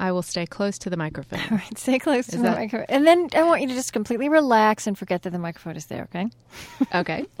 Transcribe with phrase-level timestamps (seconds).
[0.00, 1.40] I will stay close to the microphone.
[1.50, 2.86] All right, stay close to Is the microphone.
[2.88, 5.86] And then I want you to just completely relax and forget that the microphone is
[5.86, 6.28] there, okay?
[6.94, 7.26] Okay.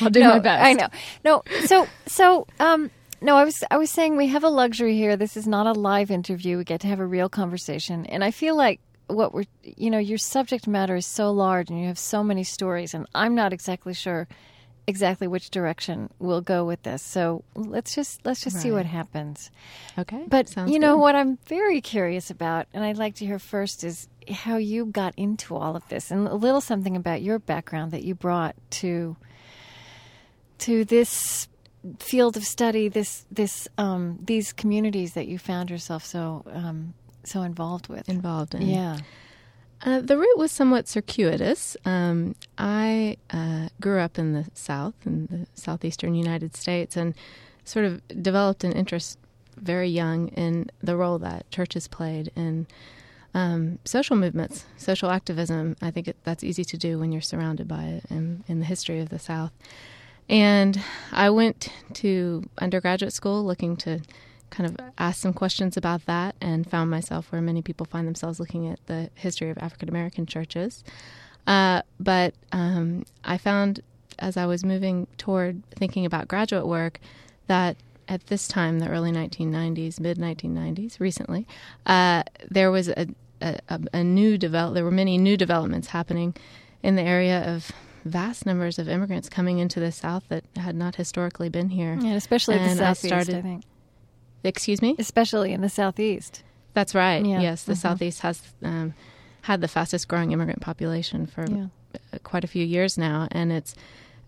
[0.00, 0.64] I'll do no, my best.
[0.64, 0.88] I know.
[1.24, 5.16] No, so so um no, I was I was saying we have a luxury here.
[5.16, 6.58] This is not a live interview.
[6.58, 8.06] We get to have a real conversation.
[8.06, 11.80] And I feel like what we're you know, your subject matter is so large and
[11.80, 14.28] you have so many stories and I'm not exactly sure
[14.86, 17.02] exactly which direction we'll go with this.
[17.02, 19.50] So let's just let's just see what happens.
[19.98, 20.24] Okay.
[20.28, 21.00] But Sounds you know good.
[21.02, 25.14] what I'm very curious about, and I'd like to hear first is how you got
[25.16, 29.16] into all of this, and a little something about your background that you brought to
[30.58, 31.48] to this
[31.98, 36.94] field of study, this this um, these communities that you found yourself so um,
[37.24, 38.08] so involved with.
[38.08, 38.62] Involved in.
[38.62, 38.98] yeah,
[39.82, 41.76] Uh, the route was somewhat circuitous.
[41.84, 47.14] Um, I uh, grew up in the South, in the southeastern United States, and
[47.64, 49.18] sort of developed an interest
[49.56, 52.66] very young in the role that churches played in
[53.34, 55.76] um, social movements, social activism.
[55.82, 58.64] I think it, that's easy to do when you're surrounded by it in, in the
[58.64, 59.52] history of the South.
[60.28, 60.80] And
[61.12, 64.00] I went to undergraduate school looking to
[64.50, 68.38] kind of asked some questions about that and found myself where many people find themselves
[68.40, 70.84] looking at the history of African American churches.
[71.46, 73.80] Uh, but um, I found
[74.18, 77.00] as I was moving toward thinking about graduate work
[77.48, 77.76] that
[78.08, 81.46] at this time, the early 1990s, mid 1990s, recently,
[81.86, 83.06] uh, there was a,
[83.42, 83.58] a,
[83.92, 84.74] a- new develop.
[84.74, 86.34] There were many new developments happening
[86.84, 87.72] in the area of
[88.04, 91.90] vast numbers of immigrants coming into the South that had not historically been here.
[91.92, 93.64] and especially And the I southeast, I, started- think,
[94.46, 94.94] Excuse me.
[94.98, 96.42] especially in the southeast.
[96.74, 97.24] That's right.
[97.24, 97.40] Yeah.
[97.40, 97.78] Yes, the Mhm.
[97.78, 98.94] Southeast has um,
[99.42, 101.66] had the fastest growing immigrant population for Yeah.
[102.12, 103.74] uh, quite a few years now, and it's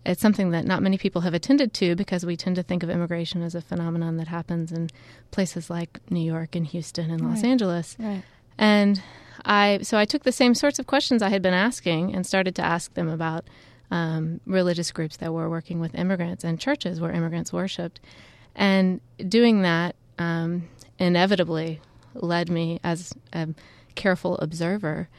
[0.05, 2.89] it's something that not many people have attended to because we tend to think of
[2.89, 4.89] immigration as a phenomenon that happens in
[5.29, 7.49] places like New York and Houston and Los Right.
[7.49, 7.97] Angeles.
[7.99, 8.23] Right.
[8.57, 9.01] And
[9.45, 12.55] I so I took the same sorts of questions I had been asking and started
[12.55, 13.43] to ask them about
[13.91, 17.99] um, religious groups that were working with immigrants and churches where immigrants worshipped.
[18.55, 20.69] And doing that um,
[20.99, 21.81] inevitably
[22.13, 23.49] led me, as a
[23.95, 25.09] careful observer,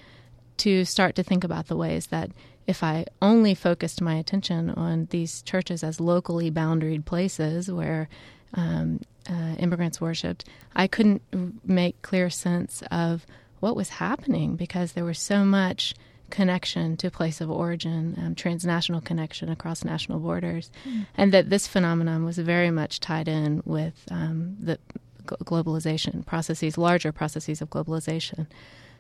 [0.59, 2.31] to start to think about the ways that
[2.67, 8.09] if I only focused my attention on these churches as locally boundaried places where
[8.55, 10.45] um, uh, immigrants worshipped,
[10.77, 11.23] I couldn't
[11.67, 13.27] make clear sense of
[13.61, 15.95] what was happening because there was so much
[16.31, 20.71] connection to place of origin, um, transnational connection across national borders,
[21.17, 24.79] and that this phenomenon was very much tied in with um, the
[25.27, 28.47] globalization processes, larger processes of globalization.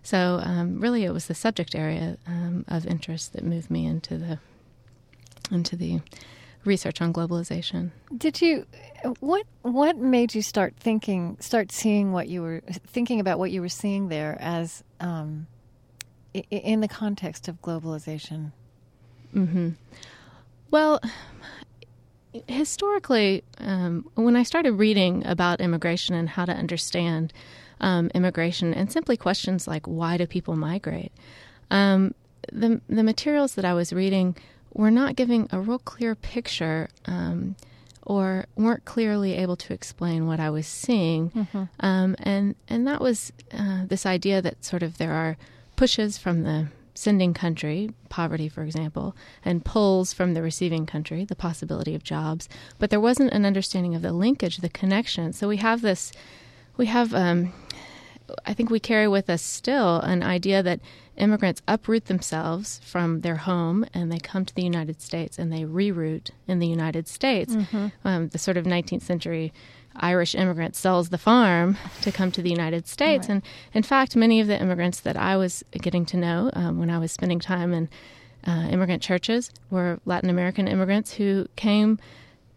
[0.02, 4.16] So, um, really, it was the subject area um, of interest that moved me into
[4.16, 4.38] the
[5.50, 6.00] into the
[6.64, 7.90] research on globalization.
[8.16, 8.66] Did you
[9.20, 13.60] what what made you start thinking start seeing what you were thinking about what you
[13.60, 15.46] were seeing there as um,
[16.34, 18.52] in the context of globalization?
[19.32, 19.70] hmm
[20.70, 21.00] Well,
[22.46, 27.32] historically, um, when I started reading about immigration and how to understand
[27.80, 31.12] um, immigration, and simply questions like why do people migrate,
[31.70, 32.14] um,
[32.52, 34.36] the the materials that I was reading
[34.72, 36.88] were not giving a real clear picture.
[37.06, 37.56] Um,
[38.06, 41.30] or weren't clearly able to explain what I was seeing,
[41.80, 45.36] um, and and that was uh, this idea that sort of there are
[45.80, 51.34] pushes from the sending country, poverty, for example, and pulls from the receiving country, the
[51.34, 52.50] possibility of jobs.
[52.78, 55.32] But there wasn't an understanding of the linkage, the connection.
[55.32, 56.12] So we have this,
[56.76, 57.54] we have, um,
[58.44, 60.80] I think we carry with us still an idea that
[61.16, 65.62] immigrants uproot themselves from their home and they come to the United States and they
[65.62, 67.54] reroute in the United States.
[68.04, 69.50] Um, the sort of 19th century
[69.96, 73.28] Irish immigrant sells the farm to come to the United States.
[73.28, 73.34] Right.
[73.34, 73.42] And
[73.74, 76.98] in fact, many of the immigrants that I was getting to know um, when I
[76.98, 77.88] was spending time in
[78.46, 81.98] uh, immigrant churches were Latin American immigrants who came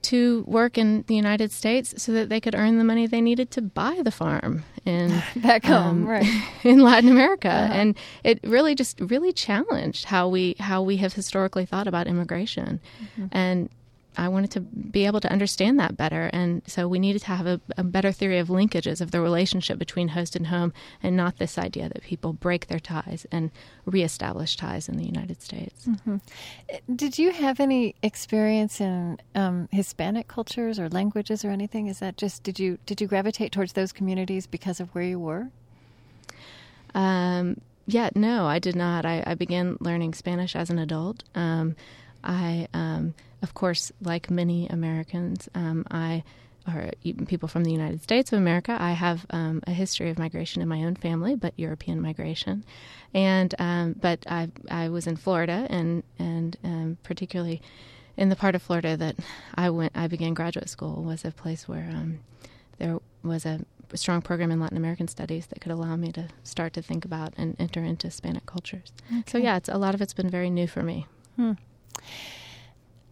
[0.03, 3.49] to work in the United States so that they could earn the money they needed
[3.51, 6.27] to buy the farm in Back home, um, right.
[6.63, 7.73] in Latin America, Uh-huh.
[7.73, 12.81] and it really just really challenged how we how we have historically thought about immigration,
[13.01, 13.25] Mm-hmm.
[13.31, 13.69] and
[14.17, 17.47] I wanted to be able to understand that better, and so we needed to have
[17.47, 21.37] a, a better theory of linkages of the relationship between host and home, and not
[21.37, 23.51] this idea that people break their ties and
[23.85, 25.85] reestablish ties in the United States.
[25.87, 26.17] Mm-hmm.
[26.95, 31.87] Did you have any experience in um, Hispanic cultures or languages or anything?
[31.87, 35.19] Is that just did you did you gravitate towards those communities because of where you
[35.19, 35.49] were?
[36.95, 39.05] Um, yeah, no, I did not.
[39.05, 41.23] I, I began learning Spanish as an adult.
[41.35, 41.75] Um,
[42.23, 43.13] I, um,
[43.43, 46.23] of course, like many Americans, um, I
[46.65, 48.77] or even people from the United States of America.
[48.79, 52.63] I have um, a history of migration in my own family, but European migration,
[53.13, 57.61] and um, but I I was in Florida and and um, particularly
[58.15, 59.15] in the part of Florida that
[59.55, 62.19] I went I began graduate school was a place where um,
[62.77, 63.59] there was a
[63.95, 67.33] strong program in Latin American studies that could allow me to start to think about
[67.37, 68.91] and enter into Hispanic cultures.
[69.11, 69.23] Okay.
[69.27, 71.07] So yeah, it's a lot of it's been very new for me.
[71.35, 71.53] Hmm.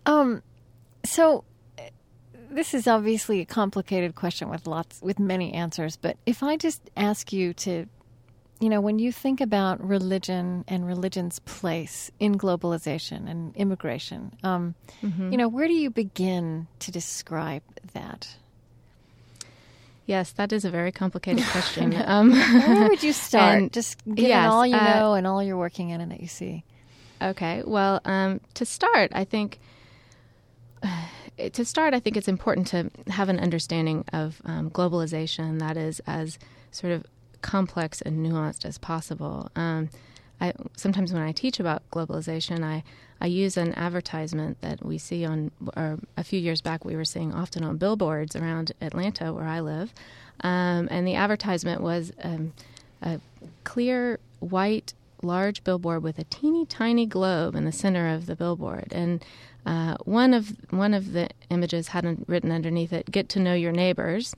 [0.05, 0.41] Um,
[1.05, 1.43] so
[2.49, 6.81] this is obviously a complicated question with lots with many answers, but if I just
[6.95, 7.87] ask you to
[8.61, 14.75] you know, when you think about religion and religion's place in globalization and immigration, um,
[15.01, 15.31] mm-hmm.
[15.31, 17.63] you know, where do you begin to describe
[17.93, 18.35] that?
[20.05, 21.95] Yes, that is a very complicated question.
[22.05, 23.55] um, where would you start?
[23.57, 26.21] And, Just given yes, all you uh, know and all you're working in and that
[26.21, 26.63] you see.
[27.19, 27.63] Okay.
[27.65, 29.59] Well, um, to start, I think
[31.49, 36.01] to start, I think it's important to have an understanding of um, globalization that is
[36.07, 36.39] as
[36.71, 37.05] sort of
[37.41, 39.49] complex and nuanced as possible.
[39.55, 39.89] Um,
[40.39, 42.83] I, sometimes when I teach about globalization, I,
[43.19, 47.05] I use an advertisement that we see on, or a few years back, we were
[47.05, 49.93] seeing often on billboards around Atlanta, where I live.
[50.43, 52.53] Um, and the advertisement was um,
[53.01, 53.19] a
[53.63, 54.93] clear white
[55.23, 58.87] large billboard with a teeny tiny globe in the center of the billboard.
[58.91, 59.23] And
[59.65, 63.71] uh, one of one of the images had written underneath it, "Get to know your
[63.71, 64.33] neighbors,"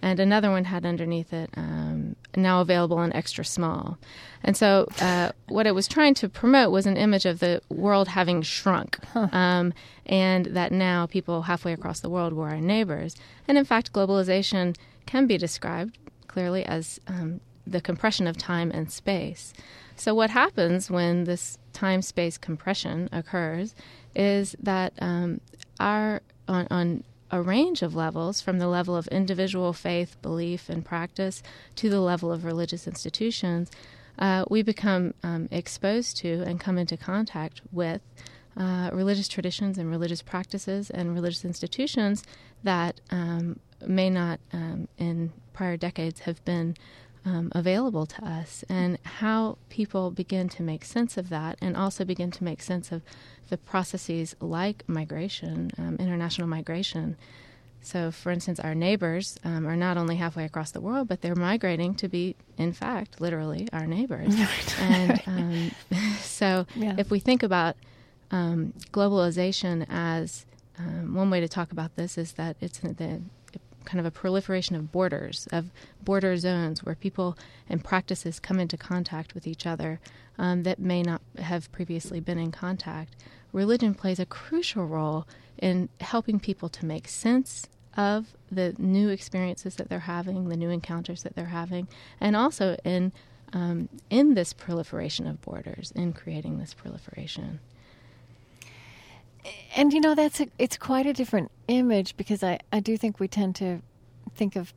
[0.00, 3.98] and another one had underneath it, um, "Now available in extra small."
[4.44, 8.08] And so, uh, what it was trying to promote was an image of the world
[8.08, 9.28] having shrunk, huh.
[9.32, 9.74] um,
[10.06, 13.16] and that now people halfway across the world were our neighbors.
[13.48, 14.76] And in fact, globalization
[15.06, 15.98] can be described
[16.28, 19.52] clearly as um, the compression of time and space.
[19.96, 23.74] So, what happens when this time space compression occurs
[24.14, 25.40] is that um,
[25.78, 30.84] our, on, on a range of levels, from the level of individual faith, belief, and
[30.84, 31.42] practice
[31.76, 33.70] to the level of religious institutions,
[34.18, 38.00] uh, we become um, exposed to and come into contact with
[38.56, 42.24] uh, religious traditions and religious practices and religious institutions
[42.64, 46.76] that um, may not um, in prior decades have been
[47.24, 52.04] um, available to us, and how people begin to make sense of that, and also
[52.04, 53.02] begin to make sense of
[53.48, 57.16] the processes like migration, um, international migration.
[57.80, 61.36] So, for instance, our neighbors um, are not only halfway across the world, but they're
[61.36, 64.34] migrating to be, in fact, literally our neighbors.
[64.80, 65.70] and um,
[66.20, 66.96] so, yeah.
[66.98, 67.76] if we think about
[68.30, 70.44] um, globalization as
[70.78, 73.22] um, one way to talk about this is that it's the
[73.88, 75.70] kind of a proliferation of borders, of
[76.04, 77.38] border zones where people
[77.70, 79.98] and practices come into contact with each other
[80.36, 83.16] um, that may not have previously been in contact.
[83.50, 85.26] Religion plays a crucial role
[85.56, 90.68] in helping people to make sense of the new experiences that they're having, the new
[90.68, 91.88] encounters that they're having,
[92.20, 93.10] and also in
[93.54, 97.60] um, in this proliferation of borders, in creating this proliferation
[99.76, 103.20] and you know that's a, it's quite a different image because I, I do think
[103.20, 103.82] we tend to
[104.34, 104.72] think of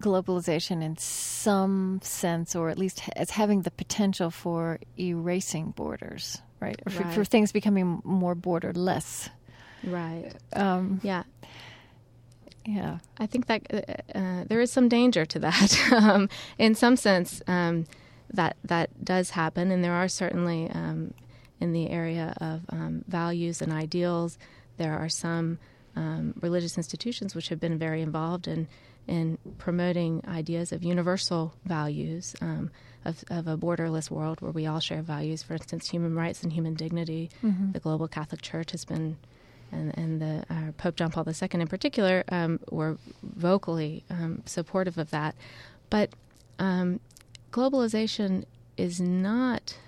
[0.00, 6.80] globalization in some sense or at least as having the potential for erasing borders right,
[6.84, 9.30] or for, for things becoming more borderless.
[9.84, 10.32] Right.
[10.52, 11.22] Um, yeah.
[12.64, 12.98] Yeah.
[13.18, 15.78] I think that uh, uh, there is some danger to that.
[15.92, 17.86] Um, in some sense um,
[18.32, 21.14] that that does happen and there are certainly um,
[21.60, 24.38] in the area of um, values and ideals.
[24.76, 25.58] There are some
[25.94, 28.68] um, religious institutions which have been very involved in
[29.06, 32.70] in promoting ideas of universal values um,
[33.04, 35.44] of, of, a borderless world where we all share values.
[35.44, 37.30] For instance, human rights and human dignity.
[37.42, 37.72] Mm-hmm.
[37.72, 39.16] The global Catholic Church has been,
[39.70, 44.98] and, and the uh, Pope John Paul II in particular, um, were vocally um, supportive
[44.98, 45.36] of that.
[45.88, 46.10] But
[46.58, 46.98] um,
[47.52, 48.44] globalization
[48.76, 49.78] is not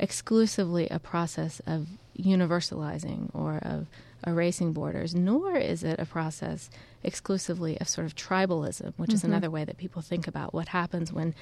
[0.00, 1.86] exclusively a process of
[2.18, 3.86] universalizing or of
[4.26, 6.70] erasing borders, nor is it a process
[7.02, 9.14] exclusively of sort of tribalism, which mm-hmm.
[9.14, 11.34] is another way that people think about what happens when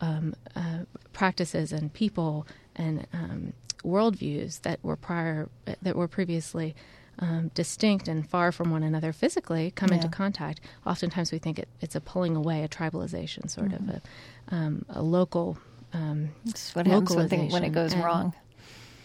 [0.00, 0.80] um, uh,
[1.12, 5.48] practices and people and um, worldviews that were prior
[5.82, 6.74] that were previously
[7.18, 9.96] um, distinct and far from one another physically come yeah.
[9.96, 10.60] into contact.
[10.86, 13.88] Oftentimes, we think it, it's a pulling away, a tribalization, sort mm-hmm.
[13.88, 15.56] of a, um, a local
[15.96, 16.28] um,
[16.74, 18.34] what happens when, when it goes and, wrong.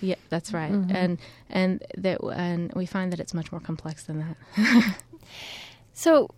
[0.02, 0.72] Yeah, that's right.
[0.72, 0.96] Mm-hmm.
[0.96, 1.20] And
[1.50, 4.96] and that and we find that it's much more complex than that.
[5.94, 6.30] so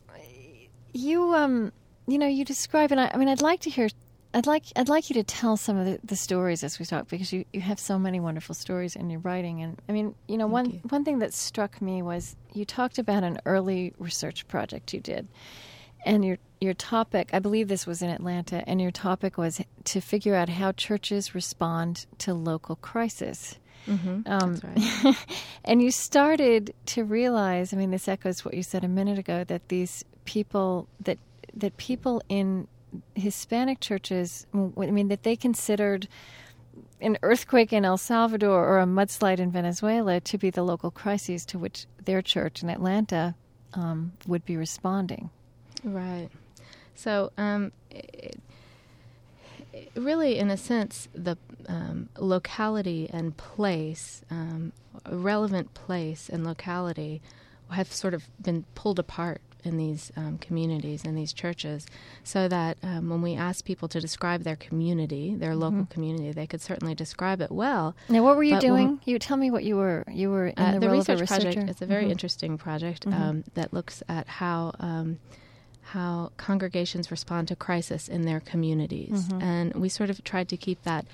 [0.94, 1.72] you um
[2.08, 3.90] you know you describe and I, I mean I'd like to hear
[4.34, 7.08] I'd like I'd like you to tell some of the, the, stories as we talk
[7.08, 10.38] because you, you have so many wonderful stories in your writing and I mean you
[10.38, 10.80] know Thank one you.
[10.90, 15.28] one thing that struck me was you talked about an early research project you did
[16.06, 20.02] and your your topic I believe this was in Atlanta and your topic was to
[20.02, 23.60] figure out how churches respond to local crisis.
[23.88, 24.22] Mm-hmm.
[24.26, 25.18] Um, That's right.
[25.66, 29.44] and you started to realize I mean this echoes what you said a minute ago
[29.44, 31.20] that these people that
[31.56, 32.68] that people in
[33.16, 36.08] Hispanic churches, I mean, that they considered
[37.02, 41.46] an earthquake in El Salvador or a mudslide in Venezuela to be the local crises
[41.48, 43.36] to which their church in Atlanta
[43.74, 45.30] um, would be responding.
[45.84, 46.30] Right.
[46.96, 48.40] So, um, it,
[49.74, 54.72] it really, in a sense, the um, locality and place, um,
[55.10, 57.22] relevant place and locality,
[57.72, 61.88] have sort of been pulled apart in these um, communities and these churches,
[62.24, 65.62] so that um, when we ask people to describe their community, their mm-hmm.
[65.62, 67.96] local community, they could certainly describe it well.
[68.10, 69.00] Now, what were you doing?
[69.06, 70.04] You tell me what you were.
[70.12, 71.70] You were in uh, the, the research project.
[71.70, 72.12] It's a very mm-hmm.
[72.12, 73.22] interesting project mm-hmm.
[73.22, 75.20] um, that looks at how um,
[75.84, 79.42] how congregations respond to crisis in their communities, mm-hmm.
[79.42, 81.06] and we sort of tried to keep that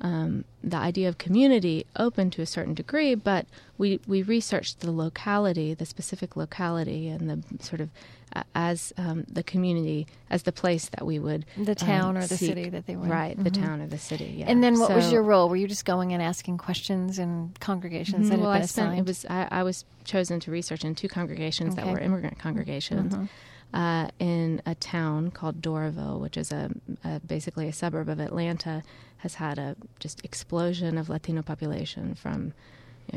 [0.00, 3.46] um, the idea of community open to a certain degree, but
[3.76, 7.90] we, we researched the locality, the specific locality, and the sort of
[8.34, 12.26] uh, as um, the community, as the place that we would the town um, or
[12.26, 12.48] the seek.
[12.48, 13.42] city that they were right, mm-hmm.
[13.42, 14.36] the town or the city.
[14.38, 14.46] Yeah.
[14.48, 15.48] And then, what so, was your role?
[15.48, 18.66] Were you just going and asking questions in congregations mm-hmm, that well, had been I
[18.66, 19.00] spent, assigned?
[19.00, 21.82] It was I, I, was chosen to research in two congregations okay.
[21.82, 23.12] that were immigrant congregations.
[23.12, 23.24] Mm-hmm.
[23.72, 26.70] Uh, in a town called Doraville, which is a,
[27.04, 28.82] a, basically a suburb of Atlanta,
[29.18, 32.52] has had a just explosion of Latino population from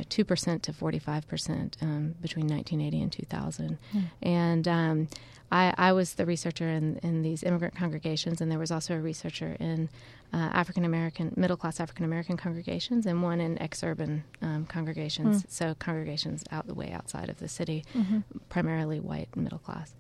[0.10, 4.04] two you know, percent to forty five percent um, between 1980 and 2000, mm.
[4.22, 5.08] and um,
[5.52, 9.00] I, I, was the researcher in, in, these immigrant congregations, and there was also a
[9.00, 9.88] researcher in
[10.34, 15.52] uh, African American middle class African American congregations, and one in exurban um, congregations, mm.
[15.52, 18.20] so congregations out the way outside of the city, mm-hmm.
[18.50, 19.94] primarily white middle class.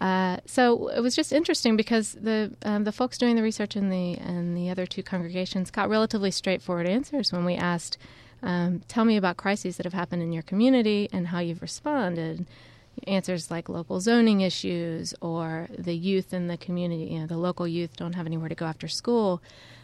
[0.00, 3.90] Uh, so it was just interesting because the um, the folks doing the research in
[3.90, 7.98] the and the other two congregations got relatively straightforward answers when we asked,
[8.42, 12.46] um, "Tell me about crises that have happened in your community and how you've responded."
[13.06, 17.66] Answers like local zoning issues or the youth in the community, you know, the local
[17.66, 19.40] youth don't have anywhere to go after school,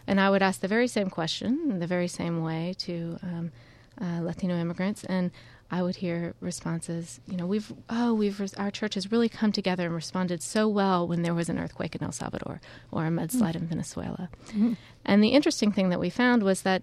[0.07, 3.53] and I would ask the very same question in the very same way to um,
[4.01, 5.31] uh, Latino immigrants, and
[5.75, 9.87] I would hear responses, you know, we've oh we've our church has really come together
[9.87, 12.61] and responded so well when there was an earthquake in El Salvador
[12.93, 13.63] or a mudslide mm.
[13.63, 14.29] in Venezuela.
[14.51, 14.75] Mm-hmm.
[15.05, 16.83] And the interesting thing that we found was that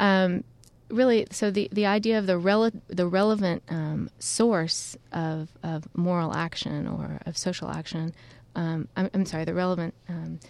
[0.00, 0.42] um,
[0.88, 6.34] really, so the, the idea of the rele- the relevant um, source of of moral
[6.34, 8.12] action or of social action,
[8.56, 10.40] um, I'm, I'm, sorry, the relevant um,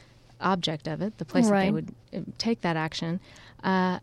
[0.40, 1.58] object of it, the place right.
[1.58, 3.20] that they would uh, take that action.
[3.62, 3.98] Uh,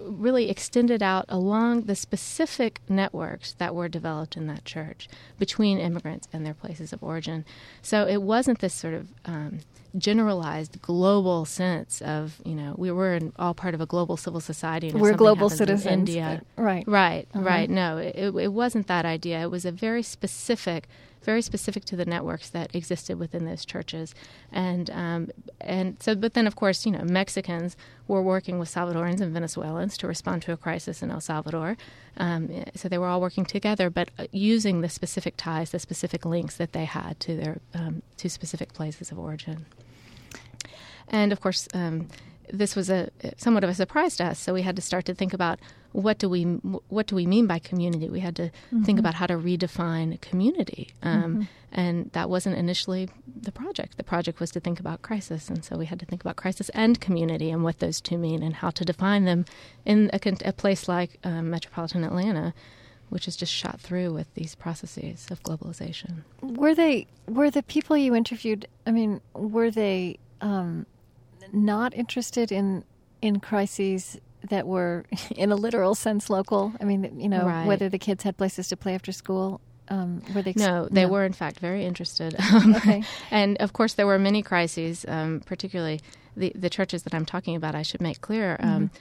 [0.00, 5.08] really extended out along the specific networks that were developed in that church
[5.38, 7.44] between immigrants and their places of origin.
[7.82, 9.60] So it wasn't this sort of um,
[9.98, 14.40] generalized global sense of you know we were in, all part of a global civil
[14.40, 14.88] society.
[14.88, 16.84] And we're global citizens, India, right?
[16.86, 17.44] Right, uh-huh.
[17.44, 17.70] right.
[17.70, 19.42] No, it, it wasn't that idea.
[19.42, 20.88] It was a very specific
[21.22, 24.14] very specific to the networks that existed within those churches,
[24.52, 25.30] and um,
[25.60, 26.14] and so.
[26.14, 27.76] But then, of course, you know, Mexicans
[28.08, 31.76] were working with Salvadorans and Venezuelans to respond to a crisis in El Salvador.
[32.16, 36.24] Um, so they were all working together, but uh, using the specific ties, the specific
[36.24, 39.66] links that they had to their um, to specific places of origin.
[41.08, 42.08] And of course, um,
[42.52, 44.38] this was a somewhat of a surprise to us.
[44.38, 45.58] So we had to start to think about
[45.96, 48.10] what do we what do we mean by community.
[48.10, 48.82] We had to mm-hmm.
[48.82, 51.42] think about how to redefine community, um, mm-hmm.
[51.72, 53.96] and that wasn't initially the project.
[53.96, 56.68] The project was to think about crisis, and so we had to think about crisis
[56.70, 59.46] and community and what those two mean and how to define them
[59.86, 62.52] in a, a place like um, metropolitan Atlanta.
[63.08, 66.24] Which is just shot through with these processes of globalization.
[66.42, 68.66] Were they were the people you interviewed?
[68.84, 70.86] I mean, were they um,
[71.52, 72.82] not interested in
[73.22, 75.04] in crises that were,
[75.36, 76.72] in a literal sense, local?
[76.80, 77.66] I mean, you know, right.
[77.66, 79.60] whether the kids had places to play after school.
[79.88, 80.50] Um, were they?
[80.50, 81.08] Ex- no, they no.
[81.08, 82.34] were in fact very interested.
[82.52, 83.04] Um, okay.
[83.30, 86.00] and of course, there were many crises, um, particularly
[86.36, 87.76] the the churches that I'm talking about.
[87.76, 88.56] I should make clear.
[88.60, 88.96] Um, mm-hmm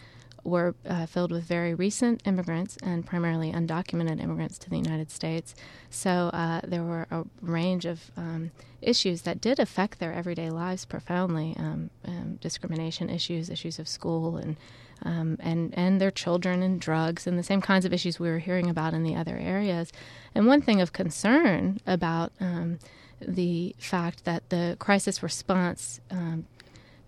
[0.45, 5.55] were uh, filled with very recent immigrants and primarily undocumented immigrants to the United States.
[5.89, 10.85] So uh, there were a range of um, issues that did affect their everyday lives
[10.85, 14.55] profoundly um, um, discrimination issues, issues of school, and,
[15.03, 18.39] um, and, and their children, and drugs, and the same kinds of issues we were
[18.39, 19.91] hearing about in the other areas.
[20.33, 22.79] And one thing of concern about um,
[23.21, 26.45] the fact that the crisis response um,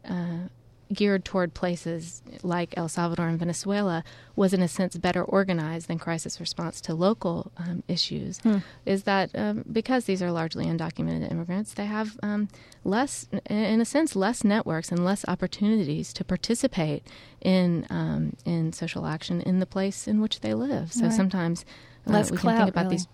[0.07, 0.47] uh,
[0.93, 4.03] geared toward places like El Salvador and Venezuela
[4.35, 8.39] was, in a sense, better organized than crisis response to local um, issues.
[8.39, 8.57] Hmm.
[8.85, 12.47] Is that um, because these are largely undocumented immigrants, they have um,
[12.83, 17.03] less, in a sense, less networks and less opportunities to participate
[17.41, 20.93] in um, in social action in the place in which they live.
[20.93, 21.13] So right.
[21.13, 21.65] sometimes
[22.07, 22.95] uh, less we clout, can think about really.
[22.97, 23.07] these.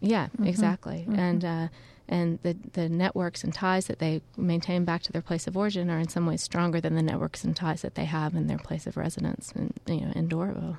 [0.00, 0.46] Yeah, Mm-hmm.
[0.46, 1.18] exactly, Mhm.
[1.18, 1.44] and.
[1.44, 1.68] Uh,
[2.10, 5.88] and the, the networks and ties that they maintain back to their place of origin
[5.88, 8.58] are in some ways stronger than the networks and ties that they have in their
[8.58, 10.76] place of residence in, you know, in Doraville.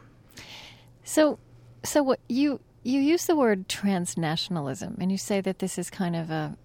[1.03, 1.39] So,
[1.83, 6.15] so what you you use the word transnationalism, and you say that this is kind
[6.15, 6.55] of a.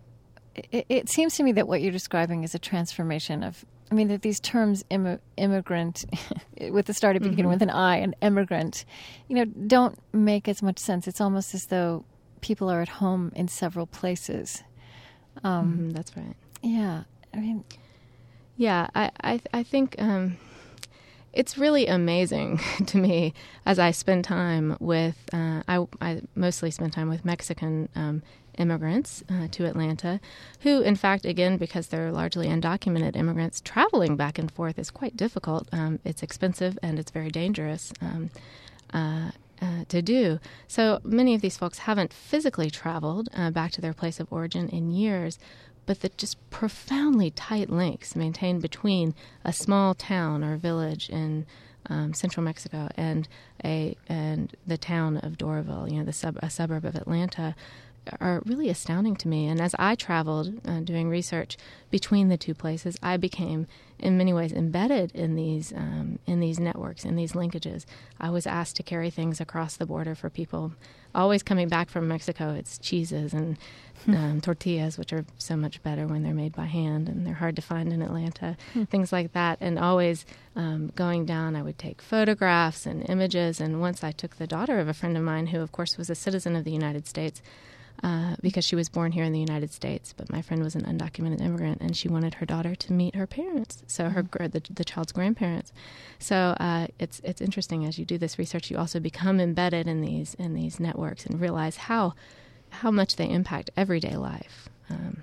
[0.73, 3.65] It, it seems to me that what you're describing is a transformation of.
[3.91, 6.05] I mean that these terms immi- immigrant,
[6.71, 7.51] with the start of beginning Mhm.
[7.51, 8.85] with an I, and immigrant,
[9.29, 11.07] you know, don't make as much sense.
[11.07, 12.05] It's almost as though
[12.41, 14.63] people are at home in several places.
[15.45, 16.37] Um, Mhm, that's right.
[16.63, 17.65] Yeah, I mean,
[18.57, 20.39] Yeah, I I, I think um,
[21.33, 23.35] it's really amazing to me
[23.67, 25.17] as I spend time with.
[25.33, 27.89] Uh, I I mostly spend time with Mexican.
[27.95, 28.23] Um,
[28.59, 30.19] immigrants uh, to Atlanta,
[30.61, 35.15] who, in fact, again, because they're largely undocumented immigrants, traveling back and forth is quite
[35.15, 35.69] difficult.
[35.73, 37.93] Um, it's expensive and it's very dangerous.
[38.01, 38.31] Um,
[38.95, 40.39] uh, uh, to do.
[40.69, 44.69] So many of these folks haven't physically traveled uh, back to their place of origin
[44.69, 45.39] in years,
[45.87, 51.47] but the just profoundly tight links maintained between a small town or village in
[51.89, 53.29] um, central Mexico and
[53.65, 57.55] a and the town of Doraville, you know, the sub, a suburb of Atlanta,
[58.21, 59.47] are really astounding to me.
[59.47, 61.57] And as I traveled uh, doing research
[61.91, 63.67] between the two places, I became,
[63.99, 67.85] in many ways, embedded in these um, in these networks, in these linkages.
[68.21, 70.73] I was asked to carry things across the border for people
[71.17, 72.55] always coming back from Mexico.
[72.55, 73.57] It's cheeses and
[74.07, 77.57] um, tortillas, which are so much better when they're made by hand and they're hard
[77.57, 78.57] to find in Atlanta.
[78.91, 83.61] Things like that, and always um, going down, I would take photographs and images.
[83.61, 86.11] And once I took the daughter of a friend of mine, who of course was
[86.11, 87.43] a citizen of the United States
[88.03, 90.85] uh, because she was born here in the United States, but my friend was an
[90.85, 94.85] undocumented immigrant, and she wanted her daughter to meet her parents, so her the, the
[94.85, 95.73] child's grandparents.
[96.19, 100.01] So uh, it's it's interesting as you do this research, you also become embedded in
[100.03, 102.15] these in these networks and realize how
[102.71, 105.23] how much they impact everyday life um,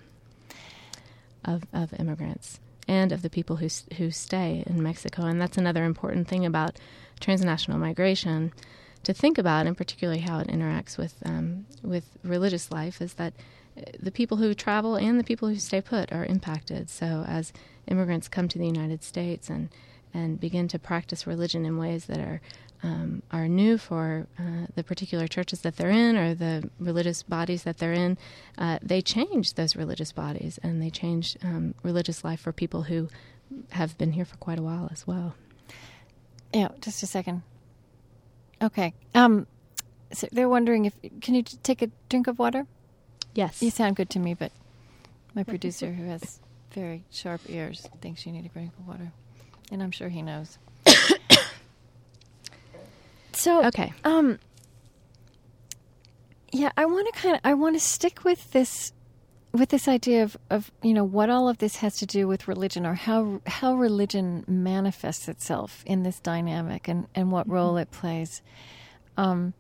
[1.46, 5.86] of of immigrants and of the people who who stay in Mexico, and that's another
[5.86, 6.78] important thing about
[7.20, 8.52] transnational migration
[9.04, 13.34] to think about, and particularly how it interacts with um, with religious life, is that
[13.78, 16.90] uh, the people who travel and the people who stay put are impacted.
[16.90, 17.54] So as
[17.88, 19.70] immigrants come to the United States and
[20.14, 22.42] and begin to practice religion in ways that are
[22.84, 27.64] um, are new for uh, the particular churches that they're in or the religious bodies
[27.64, 28.18] that they're in,
[28.58, 33.08] uh, they change those religious bodies and they change um, religious life for people who
[33.72, 35.34] have been here for quite a while as well.
[36.54, 36.70] yeah.
[36.82, 37.44] Just a second.
[38.64, 38.94] Okay.
[39.14, 39.46] Um,
[40.14, 42.66] so they're wondering if can you take a drink of water?
[43.36, 43.62] Yes.
[43.62, 44.52] You sound good to me, but
[45.36, 46.40] my producer, who has
[46.72, 49.12] very sharp ears, thinks you need a drink of water,
[49.72, 50.58] and I'm sure he knows.
[53.34, 53.92] so, Okay.
[54.04, 54.40] um,
[56.52, 58.94] yeah, I want to kind of I want to stick with this
[59.54, 62.48] with this idea of, of you know what all of this has to do with
[62.48, 67.92] religion or how how religion manifests itself in this dynamic and and what role it
[67.92, 68.42] plays.
[69.16, 69.54] Um,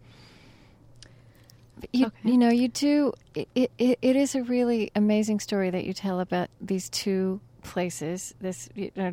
[1.91, 2.15] you, Okay.
[2.31, 3.13] you know, you do.
[3.35, 8.33] It, it, it is a really amazing story that you tell about these two places.
[8.41, 9.11] This you know,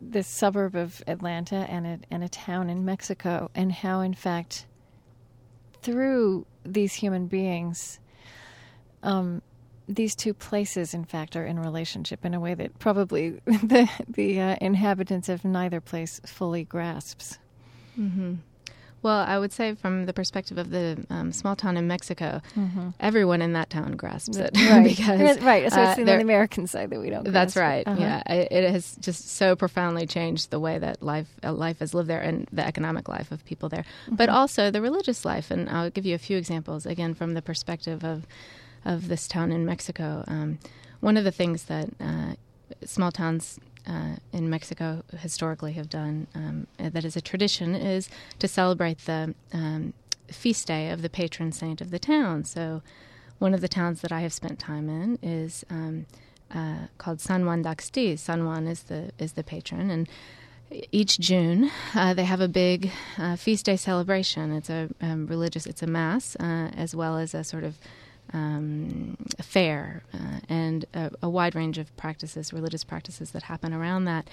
[0.00, 4.66] this suburb of Atlanta and a, and a town in Mexico, and how in fact,
[5.82, 7.98] through these human beings,
[9.02, 9.42] um,
[9.88, 14.40] these two places, in fact, are in relationship in a way that probably the the
[14.40, 17.38] uh, inhabitants of neither place fully grasps.
[17.96, 18.34] hmm
[19.02, 22.88] Well, I would say from the perspective of the um, small town in Mexico, Mm-hmm.
[23.00, 25.70] everyone in that town grasps it Right, because right.
[25.70, 27.24] So uh, it's on the American side that we don't.
[27.24, 27.86] That's grasp right.
[27.86, 28.00] Uh-huh.
[28.00, 31.92] Yeah, it, it has just so profoundly changed the way that life uh, life is
[31.92, 34.34] lived there and the economic life of people there, but Mm-hmm.
[34.34, 35.50] also the religious life.
[35.50, 38.26] And I'll give you a few examples again from the perspective of
[38.84, 40.24] of this town in Mexico.
[40.26, 40.58] Um,
[41.00, 42.34] one of the things that uh,
[42.84, 48.08] small towns uh, in Mexico historically have done, um, uh, that is a tradition, is
[48.38, 49.92] to celebrate the um,
[50.28, 52.44] feast day of the patron saint of the town.
[52.44, 52.82] So,
[53.38, 56.06] one of the towns that I have spent time in is um,
[56.54, 58.20] uh, called San Juan d'Axtiz.
[58.20, 60.08] San Juan is the is the patron, and
[60.92, 64.52] each June uh, they have a big uh, feast day celebration.
[64.52, 67.78] It's a um, religious, it's a mass uh, as well as a sort of
[68.32, 74.04] um, fair uh, and a, a, wide range of practices, religious practices that happen around
[74.06, 74.28] that.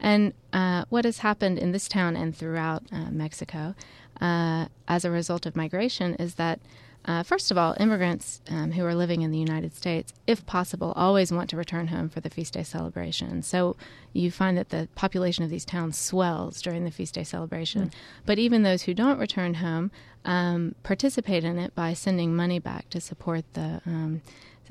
[0.00, 3.74] And uh, what has happened in this town and throughout uh, Mexico
[4.20, 6.60] uh, as a result of migration is that
[7.08, 10.92] uh, first of all, immigrants um, who are living in the United States, if possible,
[10.94, 13.42] always want to return home for the feast day celebration.
[13.42, 13.76] So
[14.12, 17.86] you find that the population of these towns swells during the feast day celebration.
[17.86, 17.92] Mm.
[18.26, 19.90] But even those who don't return home
[20.26, 24.20] um, participate in it by sending money back to support the um,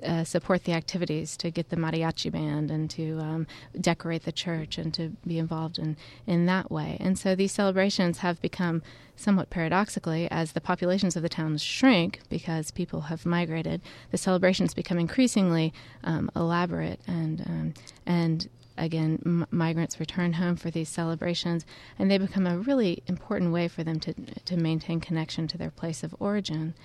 [0.04, 3.48] uh, support the activities to get the mariachi band and to um,
[3.80, 6.98] decorate the church and to be involved in, in that way.
[7.00, 8.82] And so these celebrations have become
[9.16, 13.82] somewhat paradoxically, as the populations of the towns shrink because people have migrated,
[14.12, 17.74] the celebrations become increasingly um, elaborate and um,
[18.06, 21.66] and again, m- migrants return home for these celebrations,
[21.98, 24.14] and they become a really important way for them to
[24.46, 26.76] to maintain connection to their place of origin.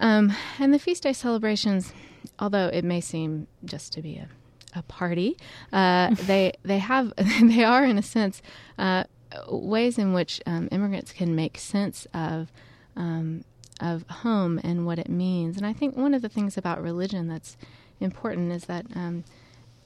[0.00, 1.92] Um, and the feast day celebrations,
[2.38, 4.28] although it may seem just to be a,
[4.74, 5.36] a party,
[5.72, 8.42] uh, they they have they are in a sense
[8.78, 9.04] uh,
[9.48, 12.50] ways in which um, immigrants can make sense of
[12.96, 13.44] um,
[13.80, 15.56] of home and what it means.
[15.56, 17.56] And I think one of the things about religion that's
[18.00, 19.24] important is that um,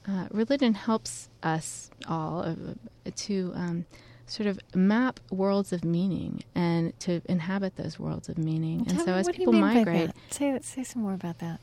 [0.07, 2.55] uh, religion helps us all uh,
[3.15, 3.85] to um,
[4.27, 8.85] sort of map worlds of meaning and to inhabit those worlds of meaning.
[8.87, 11.59] and so as people migrate, say say some more about that.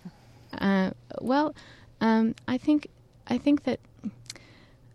[0.58, 1.54] Uh, well,
[2.00, 2.88] um, I think
[3.26, 3.80] I think that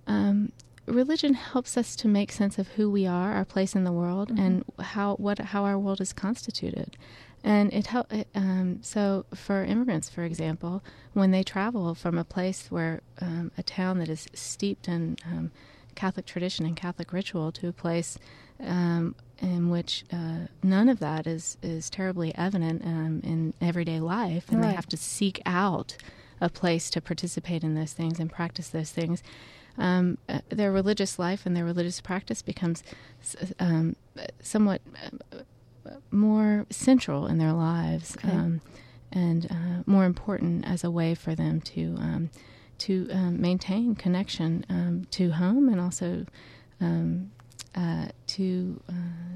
[0.05, 0.51] um,
[0.85, 4.29] religion helps us to make sense of who we are, our place in the world,
[4.29, 4.41] mm-hmm.
[4.41, 6.97] and how what how our world is constituted.
[7.43, 8.11] And it help.
[8.35, 13.63] Um, so for immigrants, for example, when they travel from a place where um, a
[13.63, 15.51] town that is steeped in um,
[15.97, 18.17] Catholic tradition and Catholic ritual to a place
[18.61, 24.45] um, in which uh, none of that is is terribly evident um, in everyday life,
[24.49, 24.69] and right.
[24.69, 25.97] they have to seek out
[26.39, 29.23] a place to participate in those things and practice those things.
[29.79, 32.83] Um, uh, their religious life and their religious practice becomes
[33.59, 33.95] um,
[34.41, 38.31] somewhat uh, more central in their lives okay.
[38.31, 38.61] um,
[39.11, 42.29] and uh, more important as a way for them to um,
[42.79, 46.25] to um, maintain connection um, to home and also
[46.79, 47.31] um,
[47.75, 48.93] uh, to uh,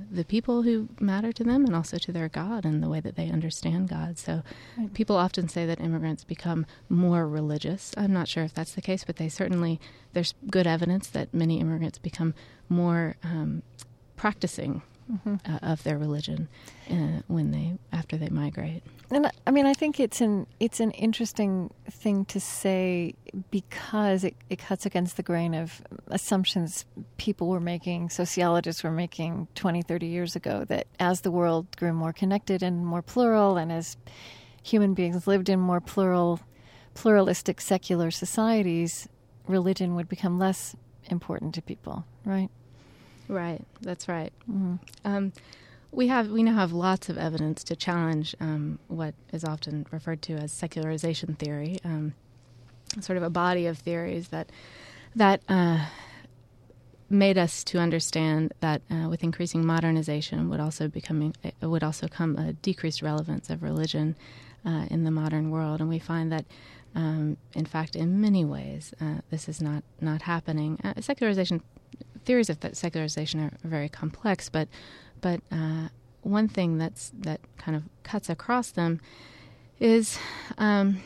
[0.09, 3.15] the people who matter to them and also to their God and the way that
[3.15, 4.17] they understand God.
[4.17, 4.41] So
[4.77, 4.93] right.
[4.93, 7.93] people often say that immigrants become more religious.
[7.97, 9.79] I'm not sure if that's the case, but they certainly,
[10.13, 12.33] there's good evidence that many immigrants become
[12.67, 13.61] more um,
[14.15, 15.35] practicing mm-hmm.
[15.45, 16.47] uh, of their religion
[16.89, 18.83] uh, when they after they migrate.
[19.09, 23.13] And I mean, I think it's an it's an interesting thing to say
[23.49, 26.85] because it, it cuts against the grain of assumptions
[27.17, 31.93] people were making, sociologists were making 20, 30 years ago that as the world grew
[31.93, 33.97] more connected and more plural, and as
[34.63, 36.39] human beings lived in more plural,
[36.93, 39.07] pluralistic secular societies,
[39.47, 42.49] religion would become less important to people, right?
[43.31, 44.33] Right, that's right.
[44.41, 44.75] Mm-hmm.
[45.05, 45.31] Um,
[45.91, 50.21] we have we now have lots of evidence to challenge um, what is often referred
[50.23, 52.13] to as secularization theory, um,
[52.99, 54.49] sort of a body of theories that
[55.15, 55.85] that uh,
[57.09, 62.09] made us to understand that uh, with increasing modernization would also becoming uh, would also
[62.09, 64.17] come a decreased relevance of religion
[64.65, 66.45] uh, in the modern world, and we find that.
[66.93, 70.77] Um, in fact, in many ways, uh, this is not not happening.
[70.83, 71.61] Uh, secularization
[72.25, 74.67] theories of that secularization are very complex, but
[75.21, 75.89] but uh,
[76.21, 78.99] one thing that's that kind of cuts across them
[79.79, 80.17] is
[80.57, 81.01] um,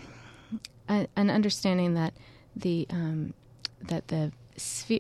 [0.89, 2.13] a, an understanding that
[2.56, 3.34] the um,
[3.82, 4.32] that the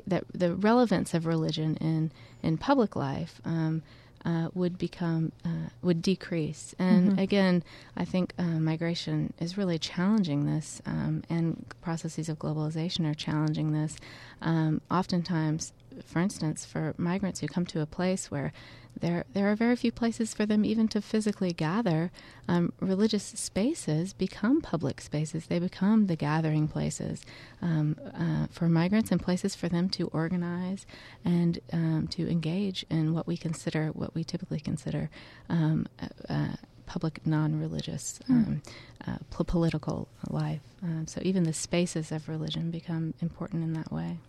[0.07, 2.11] that the relevance of religion in
[2.43, 3.81] in public life um,
[4.25, 6.73] uh, would become uh, would decrease.
[6.79, 7.19] And mm-hmm.
[7.19, 7.63] again,
[7.95, 13.71] I think uh, migration is really challenging this, um, and processes of globalization are challenging
[13.71, 13.97] this.
[14.41, 18.51] Um, oftentimes, for instance, for migrants who come to a place where
[18.99, 22.11] there there are very few places for them even to physically gather.
[22.47, 27.25] Um, religious spaces become public spaces; they become the gathering places
[27.61, 30.85] um, uh, for migrants and places for them to organize
[31.23, 35.09] and um, to engage in what we consider, what we typically consider.
[35.49, 35.87] Um,
[36.29, 36.55] uh,
[36.85, 38.61] public non-religious mm.
[39.07, 40.61] uh, political life.
[40.83, 44.19] Um, so even the spaces of religion become important in that way.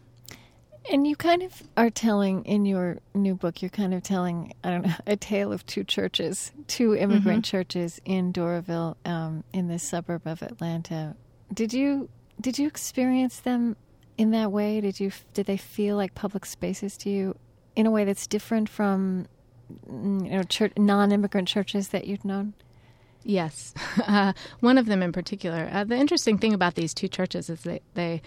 [0.90, 4.70] And you kind of are telling in your new book, you're kind of telling, I
[4.70, 7.56] don't know, a tale of two churches, two immigrant mm-hmm.
[7.56, 11.16] churches in Doraville, um, in this suburb of Atlanta.
[11.52, 12.08] Did you
[12.40, 13.76] did you experience them
[14.18, 14.80] in that way?
[14.80, 17.36] Did you did they feel like public spaces to you
[17.74, 19.26] in a way that's different from
[19.90, 22.54] mm, you know church, non-immigrant churches that you'd known?
[23.22, 23.74] Yes,
[24.06, 25.68] uh, one of them in particular.
[25.72, 28.22] Uh, the interesting thing about these two churches is they they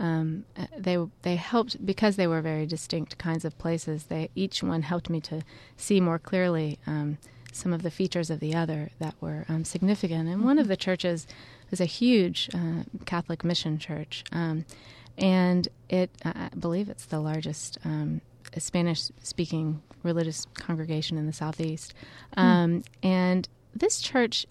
[0.00, 4.04] um, uh, they they helped because they were very distinct kinds of places.
[4.04, 5.42] They each one helped me to
[5.76, 7.18] see more clearly um,
[7.52, 10.28] some of the features of the other that were um, significant.
[10.28, 11.26] And one of the churches
[11.70, 14.64] was a huge uh, Catholic mission church, um,
[15.18, 18.22] and it I believe it's the largest um,
[18.56, 21.94] Spanish-speaking religious congregation in the southeast,
[22.36, 22.82] mm.
[23.02, 24.46] and this church,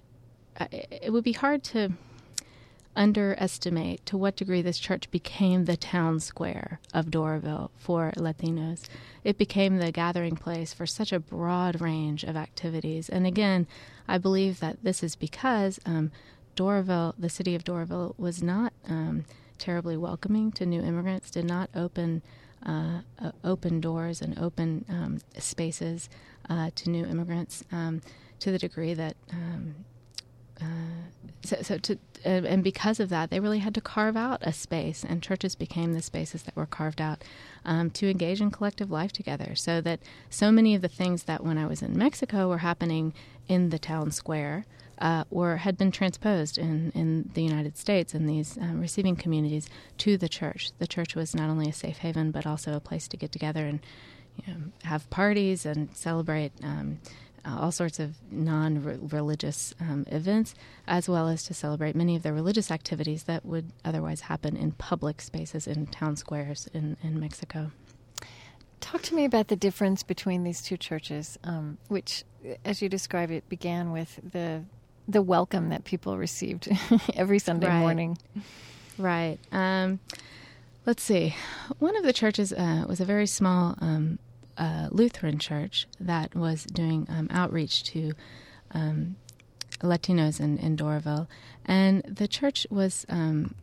[0.59, 1.91] uh, it would be hard to
[2.95, 8.87] underestimate to what degree this church became the town square of Doraville for Latinos.
[9.23, 13.09] It became the gathering place for such a broad range of activities.
[13.09, 13.67] And again,
[14.07, 16.11] I believe that this is because um,
[16.55, 19.25] Doraville, the city of Doraville, was not um,
[19.57, 22.21] terribly welcoming to new immigrants, did not open.
[22.61, 26.09] Uh, uh, open doors and open um, spaces
[26.49, 27.63] uh, to new immigrants.
[27.71, 28.01] Um,
[28.39, 29.75] to the degree that um,
[30.61, 30.65] uh,
[31.43, 34.53] so, so to uh, and because of that, they really had to carve out a
[34.53, 37.23] space, and churches became the spaces that were carved out
[37.65, 39.55] um, to engage in collective life together.
[39.55, 43.13] So that so many of the things that when I was in Mexico were happening
[43.47, 44.65] in the town square.
[45.01, 49.69] Uh, or had been transposed in, in the United States in these um, receiving communities
[49.97, 50.71] to the church.
[50.77, 53.65] The church was not only a safe haven, but also a place to get together
[53.65, 53.79] and
[54.35, 56.99] you know, have parties and celebrate um,
[57.45, 60.55] uh, all sorts of non religious um, events,
[60.87, 64.71] as well as to celebrate many of the religious activities that would otherwise happen in
[64.73, 67.71] public spaces in town squares in, in Mexico.
[68.79, 72.23] Talk to me about the difference between these two churches, um, which,
[72.63, 74.63] as you describe it, began with the
[75.07, 76.69] the welcome that people received
[77.15, 77.79] every Sunday right.
[77.79, 78.15] morning.
[78.99, 79.39] Right.
[79.51, 79.99] Um,
[80.85, 81.35] let's see.
[81.79, 83.75] One of the churches uh, was a very small
[84.91, 88.13] Lutheran church that was doing um, outreach to
[88.71, 89.15] um,
[89.81, 91.27] Latinos in, in Doraville,
[91.65, 93.05] and the church was.
[93.09, 93.55] Um,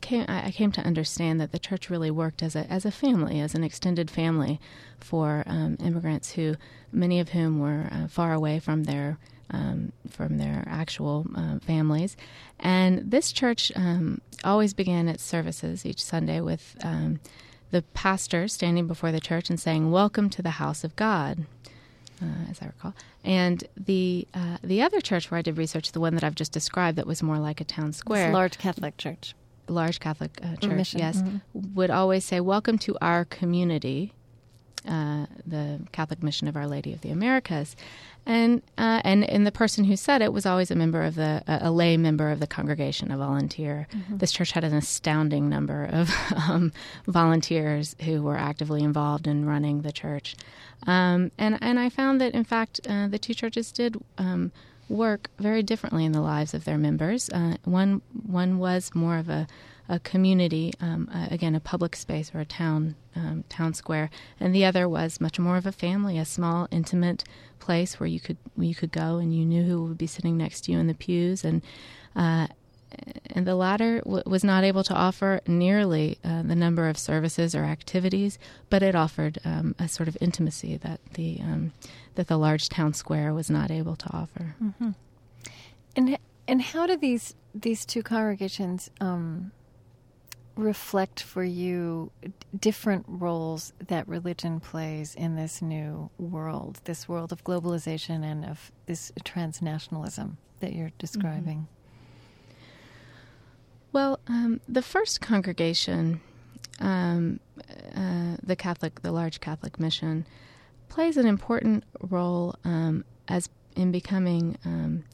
[0.00, 3.40] came, I came to understand that the church really worked as a as a family,
[3.40, 4.60] as an extended family,
[4.98, 6.56] for um, immigrants who,
[6.90, 9.18] many of whom were uh, far away from their
[9.50, 12.16] um, from their actual uh, families.
[12.58, 17.20] And this church um, always began its services each Sunday with um,
[17.74, 21.44] the pastor standing before the church and saying, "Welcome to the house of God."
[22.22, 25.98] Uh, as I recall, and the uh, the other church where I did research, the
[25.98, 29.34] one that I've just described, that was more like a town square, large Catholic church,
[29.66, 31.00] large Catholic uh, church, Mission.
[31.00, 31.74] yes, mm-hmm.
[31.74, 34.12] would always say, "Welcome to our community,"
[34.86, 37.76] uh, the Catholic Mission of Our Lady of the Americas,
[38.26, 41.42] and uh, and and the person who said it was always a member of the
[41.46, 43.86] a, a lay member of the congregation, a volunteer.
[43.92, 44.18] Mm-hmm.
[44.18, 46.10] This church had an astounding number of
[46.48, 46.72] um,
[47.06, 50.36] volunteers who were actively involved in running the church,
[50.86, 53.96] um, and and I found that in fact uh, the two churches did.
[54.18, 54.52] Um,
[54.90, 57.30] work very differently in the lives of their members.
[57.30, 59.46] Uh, one one was more of a
[59.88, 64.54] a community, um, uh, again, a public space or a town um, town square, and
[64.54, 67.24] the other was much more of a family, a small, intimate
[67.58, 70.36] place where you could where you could go and you knew who would be sitting
[70.36, 71.62] next to you in the pews, and
[72.16, 72.46] uh,
[73.30, 77.54] and the latter w- was not able to offer nearly uh, the number of services
[77.54, 78.38] or activities,
[78.70, 81.72] but it offered um, a sort of intimacy that the um,
[82.14, 84.54] that the large town square was not able to offer.
[84.62, 84.90] Mm-hmm.
[85.96, 86.18] And
[86.48, 89.52] and how do these these two congregations um,
[90.56, 92.10] reflect for you
[92.58, 98.70] different roles that religion plays in this new world, this world of globalization and of
[98.86, 101.58] this transnationalism that you're describing?
[101.58, 102.60] Mm-hmm.
[103.92, 106.20] Well, um, the first congregation,
[106.80, 107.38] um,
[107.94, 110.26] uh, the Catholic, the large Catholic mission,
[110.88, 115.04] plays an important role um, as in becoming um,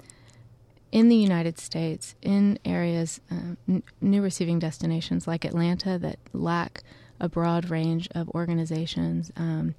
[0.92, 6.82] in the United States, in areas, uh, n- new receiving destinations like Atlanta that lack
[7.20, 9.74] a broad range of organizations um,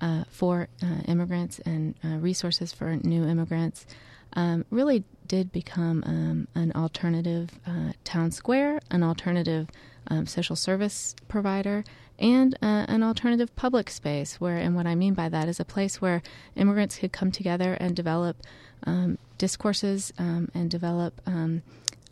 [0.00, 3.86] uh, for uh, immigrants and uh, resources for new immigrants,
[4.34, 9.68] um, really did become um, an alternative uh, town square, an alternative
[10.08, 11.84] um, social service provider,
[12.18, 14.40] and uh, an alternative public space.
[14.40, 16.22] Where, and what I mean by that is a place where
[16.56, 18.36] immigrants could come together and develop
[18.84, 21.62] um, discourses um, and develop um,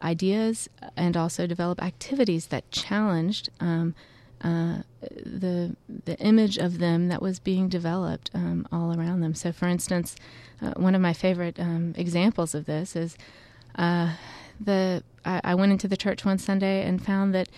[0.02, 3.94] ideas and also develop activities that challenged um,
[4.42, 4.78] uh,
[5.26, 9.34] the the image of them that was being developed um, all around them.
[9.34, 10.14] So, for instance,
[10.62, 11.58] uh, one of my favorite
[11.96, 13.16] examples of this is
[13.74, 14.14] uh,
[14.60, 17.48] the I, I, went into the church one Sunday and found that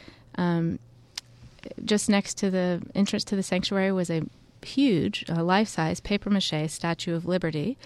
[1.85, 4.23] just next to the entrance to the sanctuary was a
[4.64, 7.79] huge, uh, life size paper mache Statue of Liberty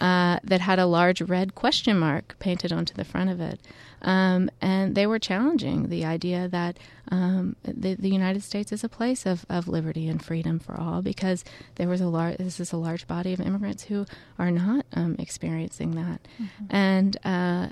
[0.00, 3.60] uh, that had a large red question mark painted onto the front of it.
[4.02, 6.78] Um, and they were challenging the idea that
[7.10, 11.00] um, the, the, United States is a place of, of liberty and freedom for all
[11.00, 11.44] because
[11.76, 14.04] there was a large this is a large body of immigrants who
[14.38, 16.64] are not um, experiencing that, mm-hmm.
[16.68, 17.68] and uh,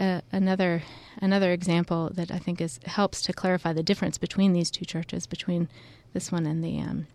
[0.00, 0.82] uh, another
[1.22, 5.26] another example that I think is helps to clarify the difference between these two churches,
[5.26, 5.68] between
[6.12, 7.06] this one and the um,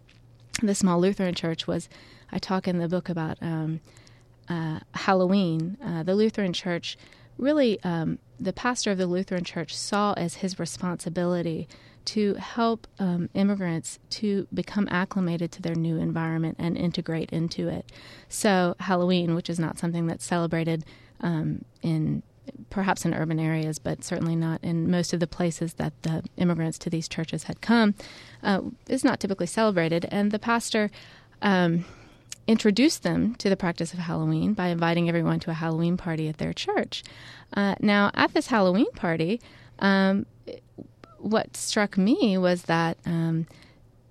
[0.61, 1.89] the small Lutheran church, was
[2.31, 3.81] I talk in the book about um,
[4.49, 5.77] uh, Halloween.
[5.83, 6.97] Uh, the Lutheran church
[7.37, 11.67] really, um, the pastor of the Lutheran church saw as his responsibility
[12.05, 17.91] to help um, immigrants to become acclimated to their new environment and integrate into it.
[18.27, 20.83] So Halloween, which is not something that's celebrated
[21.21, 22.23] um, in
[22.69, 26.77] perhaps in urban areas, but certainly not in most of the places that the immigrants
[26.79, 27.95] to these churches had come,
[28.41, 30.05] uh, is not typically celebrated.
[30.11, 30.89] And the pastor
[31.41, 31.85] um,
[32.47, 36.37] introduced them to the practice of Halloween by inviting everyone to a Halloween party at
[36.37, 37.03] their church.
[37.53, 39.39] Uh, now, at this Halloween party,
[39.79, 40.25] um,
[41.17, 42.97] what struck me was that.
[43.05, 43.47] Um,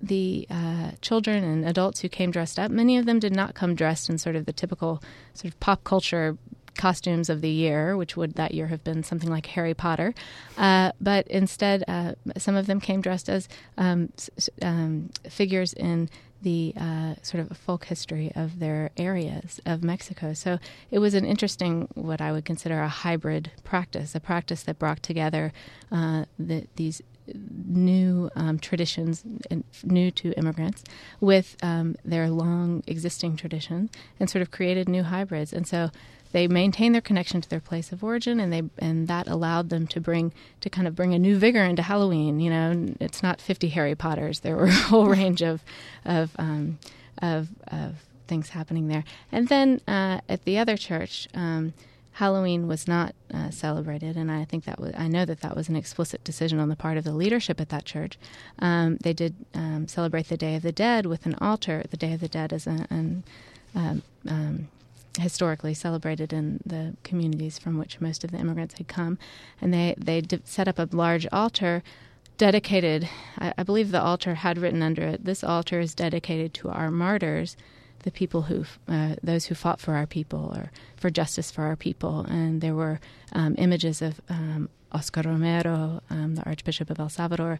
[0.05, 3.77] the uh, children and adults who came dressed up, many of them did not come
[3.77, 5.01] dressed in sort of the typical
[5.33, 6.37] sort of pop culture
[6.77, 10.15] costumes of the year, which would that year have been something like Harry Potter.
[10.57, 14.13] Uh, but instead, uh, some of them came dressed as um,
[14.63, 16.09] um, figures in
[16.43, 20.33] the uh, sort of folk history of their areas of Mexico.
[20.35, 20.59] So
[20.91, 25.03] it was an interesting, what I would consider a hybrid practice, a practice that brought
[25.03, 25.53] together
[25.93, 27.01] uh, the, these
[27.35, 29.25] new um, traditions,
[29.85, 30.83] new to immigrants,
[31.21, 35.53] with um, their long existing tradition, and sort of created new hybrids.
[35.53, 35.91] And so
[36.33, 39.87] they maintained their connection to their place of origin, and they and that allowed them
[39.88, 42.40] to bring to kind of bring a new vigor into Halloween.
[42.40, 44.40] You know, it's not fifty Harry Potters.
[44.40, 45.62] There were a whole range of
[46.05, 46.79] of um,
[47.18, 49.05] of, of things happening there.
[49.31, 51.29] And then uh, at the other church.
[51.35, 51.75] Um,
[52.16, 55.71] Halloween was not uh, celebrated, and I think that was I know that that was
[55.71, 58.18] an explicit decision on the part of the leadership at that church.
[58.59, 61.85] Um, they did um, celebrate the Day of the Dead with an altar.
[61.88, 63.25] The Day of the Dead is a, an
[63.75, 64.68] um, um
[65.18, 69.18] historically celebrated in the communities from which most of the immigrants had come,
[69.61, 71.83] and they they set up a large altar
[72.38, 73.09] dedicated.
[73.38, 76.90] I, I, believe the altar had written under it, "This altar is dedicated to our
[76.90, 77.57] martyrs."
[78.03, 81.77] The people who, uh, those who fought for our people or for justice for our
[81.77, 83.01] people, and there were
[83.33, 87.59] um, images of um, Oscar Romero, um, the Archbishop of El Salvador,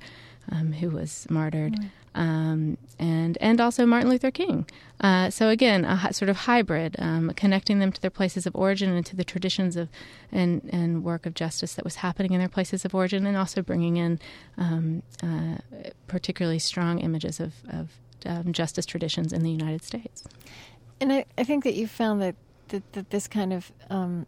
[0.51, 1.91] um, who was martyred, mm.
[2.15, 4.67] um, and and also Martin Luther King.
[5.01, 8.91] Uh, so again, a sort of hybrid, um, connecting them to their places of origin
[8.91, 9.89] and to the traditions of
[10.31, 13.63] and and work of justice that was happening in their places of origin, and also
[13.63, 14.19] bringing in
[14.59, 15.57] um, uh,
[16.07, 17.89] particularly strong images of, of
[18.27, 20.25] um, justice traditions in the United States.
[21.01, 22.37] And I, I think that you found that
[22.69, 23.71] that, that this kind of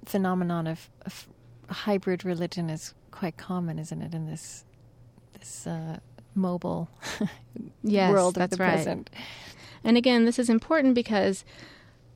[0.05, 1.27] phenomenon of, of
[1.69, 4.65] hybrid religion is quite common, isn't it, in this
[5.39, 5.99] this uh,
[6.35, 6.89] mobile
[7.83, 8.75] yes, world of the right.
[8.75, 9.11] present?
[9.83, 11.45] And again, this is important because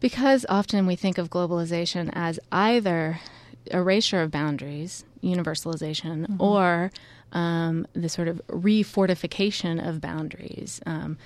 [0.01, 3.21] because often we think of globalization as either
[3.67, 6.41] erasure of boundaries, universalization, mm-hmm.
[6.41, 6.91] or
[7.33, 11.19] um, the sort of refortification of boundaries, um,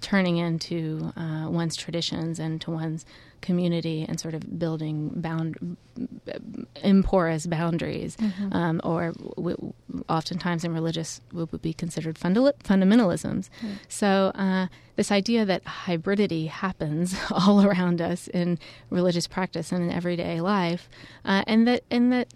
[0.00, 3.04] turning into uh, one's traditions and to one's
[3.40, 5.76] community and sort of building bound
[6.82, 8.52] imporous boundaries, mm-hmm.
[8.52, 9.72] um, or w-
[10.08, 13.48] oftentimes in religious would be considered fundal- fundamentalisms.
[13.60, 13.78] Mm.
[13.88, 18.58] So uh, this idea that hybridity happens all around us in
[18.90, 20.88] religious practice and in everyday life,
[21.24, 22.28] uh, and that and that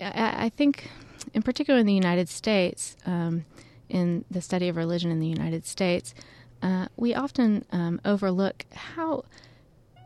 [0.00, 0.90] I, I, think,
[1.34, 3.44] in particular in the United States, um,
[3.90, 6.14] in the study of religion in the United States
[6.62, 9.24] uh, we often um, overlook how,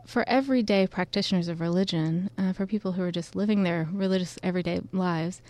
[0.07, 4.81] for everyday practitioners of religion, uh, for people who are just living their religious everyday
[4.93, 5.43] lives,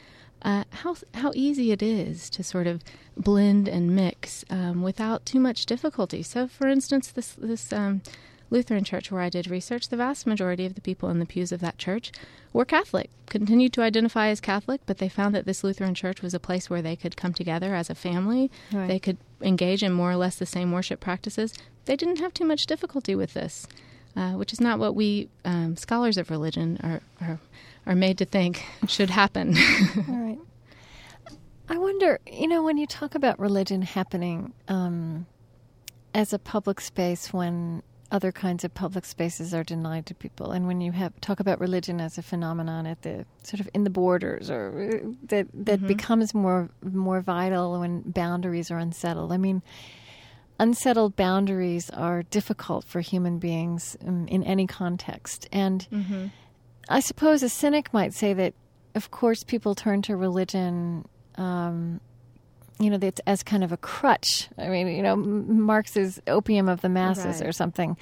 [0.43, 2.83] uh, how how easy it is to sort of
[3.17, 6.23] blend and mix um, without too much difficulty.
[6.23, 8.03] So, for instance, this this um,
[8.55, 11.51] Lutheran church where I did research, the vast majority of the people in the pews
[11.51, 12.13] of that church
[12.53, 16.35] were Catholic, continued to identify as Catholic, but they found that this Lutheran church was
[16.35, 18.53] a place where they could come together as a family.
[18.73, 18.87] Right.
[18.87, 21.53] They could engage in more or less the same worship practices.
[21.87, 23.67] They didn't have too much difficulty with this,
[24.15, 27.41] uh, which is not what we um, scholars of religion are, are,
[27.87, 29.57] are made to think should happen.
[30.09, 30.39] All right.
[31.69, 35.27] I wonder, you know, when you talk about religion happening um,
[36.15, 37.83] as a public space when
[38.15, 40.53] other kinds of public spaces are denied to people.
[40.53, 43.83] And when you have talk about religion as a phenomenon at the sort of in
[43.83, 45.89] the borders, or uh, that that mm-hmm.
[45.89, 49.33] becomes more more vital when boundaries are unsettled.
[49.33, 49.63] I mean,
[50.61, 55.49] unsettled boundaries are difficult for human beings um, in any context.
[55.51, 56.27] And mm-hmm.
[56.89, 58.55] I suppose a cynic might say that,
[58.95, 61.09] of course, people turn to religion.
[61.35, 62.01] Um,
[62.79, 64.49] you know, it's as kind of a crutch.
[64.59, 67.49] I mean, you know, Marx's opium of the masses right.
[67.49, 67.97] or something.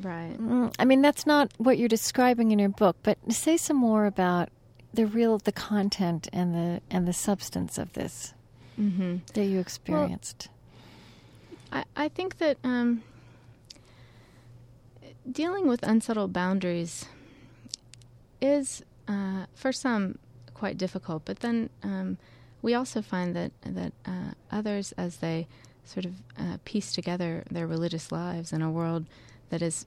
[0.00, 0.36] Right.
[0.38, 4.06] Mm, I mean, that's not what you're describing in your book, but say some more
[4.06, 4.50] about
[4.92, 8.34] the real, the content and the and the substance of this
[8.78, 9.16] mm-hmm.
[9.34, 10.48] that you experienced.
[11.72, 13.02] Well, I, I think that um,
[15.30, 17.06] dealing with unsettled boundaries
[18.40, 20.18] is, uh, for some,
[20.52, 21.70] quite difficult, but then.
[21.82, 22.18] Um,
[22.62, 25.46] we also find that that uh, others, as they
[25.84, 29.06] sort of uh, piece together their religious lives in a world
[29.50, 29.86] that is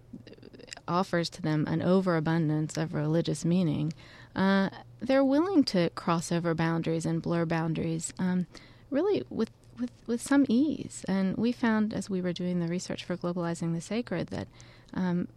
[0.87, 3.93] offers to them an overabundance of religious meaning,
[4.35, 4.69] uh,
[4.99, 8.47] they're willing to cross over boundaries and blur boundaries, um,
[8.89, 11.05] really with, with with some ease.
[11.07, 14.47] And we found, as we were doing the research for globalizing the sacred, that
[14.93, 15.27] um,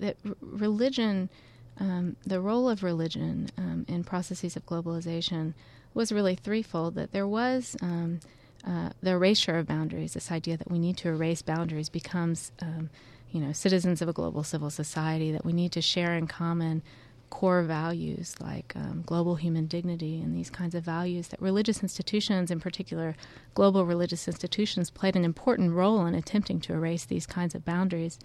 [0.00, 1.28] that religion.
[1.78, 5.54] Um, the role of religion um, in processes of globalization
[5.94, 8.20] was really threefold that there was um,
[8.66, 12.90] uh, the erasure of boundaries, this idea that we need to erase boundaries becomes, um,
[13.30, 16.82] you know, citizens of a global civil society, that we need to share in common
[17.30, 22.50] core values like um, global human dignity and these kinds of values that religious institutions,
[22.50, 23.16] in particular
[23.54, 28.18] global religious institutions, played an important role in attempting to erase these kinds of boundaries.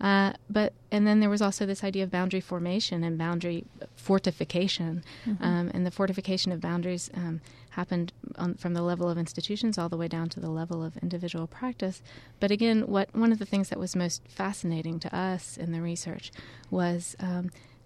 [0.00, 5.02] Uh, but and then there was also this idea of boundary formation and boundary fortification,
[5.24, 5.42] mm-hmm.
[5.42, 7.40] um, and the fortification of boundaries um,
[7.70, 10.96] happened on, from the level of institutions all the way down to the level of
[10.98, 12.02] individual practice.
[12.40, 15.80] But again, what one of the things that was most fascinating to us in the
[15.80, 16.30] research
[16.70, 17.16] was.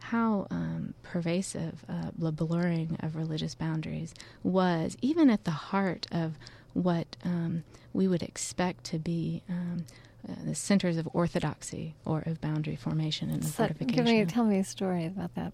[0.00, 6.34] How um, pervasive uh, the blurring of religious boundaries was, even at the heart of
[6.72, 9.84] what um, we would expect to be um,
[10.28, 14.04] uh, the centers of orthodoxy or of boundary formation and so fortification.
[14.04, 15.52] Me, tell me a story about that.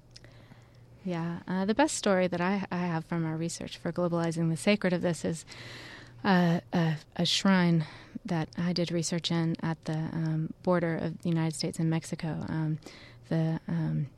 [1.04, 4.56] Yeah, uh, the best story that I, I, have from our research for globalizing the
[4.56, 5.44] sacred of this is
[6.24, 7.86] uh, a, a, shrine
[8.24, 12.44] that I did research in at the um, border of the United States and Mexico.
[12.48, 12.78] Um,
[13.28, 14.08] the um,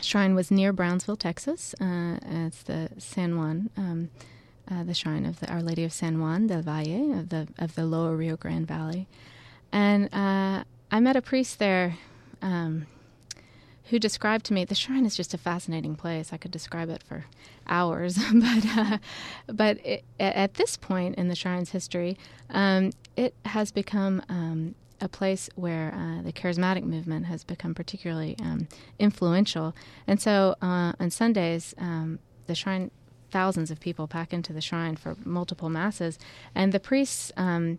[0.00, 1.74] shrine was near Brownsville, Texas.
[1.80, 3.70] Uh, it's the San Juan.
[3.76, 4.10] Um,
[4.70, 7.74] uh, the shrine of the Our Lady of San Juan del Valle of the of
[7.74, 9.06] the Lower Rio Grande Valley,
[9.72, 11.98] and uh, I met a priest there
[12.40, 12.86] um,
[13.90, 16.32] who described to me the shrine is just a fascinating place.
[16.32, 17.26] I could describe it for
[17.66, 18.98] hours, but uh,
[19.48, 22.16] but it, at this point in the shrine's history,
[22.48, 28.36] um, it has become um, a place where uh, the charismatic movement has become particularly
[28.40, 28.68] um,
[28.98, 29.74] influential.
[30.06, 32.90] And so uh, on Sundays, um, the shrine
[33.30, 36.18] thousands of people pack into the shrine for multiple masses,
[36.54, 37.78] and the priests um,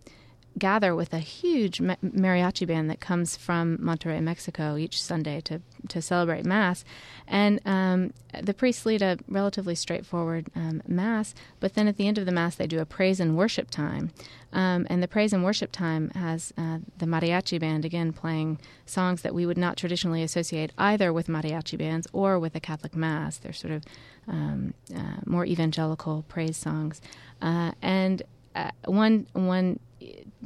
[0.58, 6.02] gather with a huge mariachi band that comes from Monterrey, Mexico, each Sunday to to
[6.02, 6.84] celebrate Mass,
[7.28, 11.34] and um, the priests lead a relatively straightforward um, Mass.
[11.60, 14.10] But then at the end of the Mass, they do a praise and worship time,
[14.52, 19.22] um, and the praise and worship time has uh, the mariachi band again playing songs
[19.22, 23.38] that we would not traditionally associate either with mariachi bands or with a Catholic Mass.
[23.38, 23.84] They're sort of
[24.26, 27.00] um, uh, more evangelical praise songs,
[27.42, 28.22] uh, and
[28.54, 29.78] uh, one one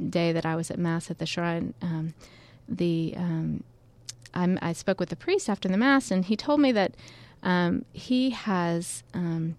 [0.09, 2.13] day that I was at mass at the shrine, um,
[2.67, 3.63] the um,
[4.33, 6.95] i spoke with the priest after the mass, and he told me that
[7.43, 9.55] um, he has um,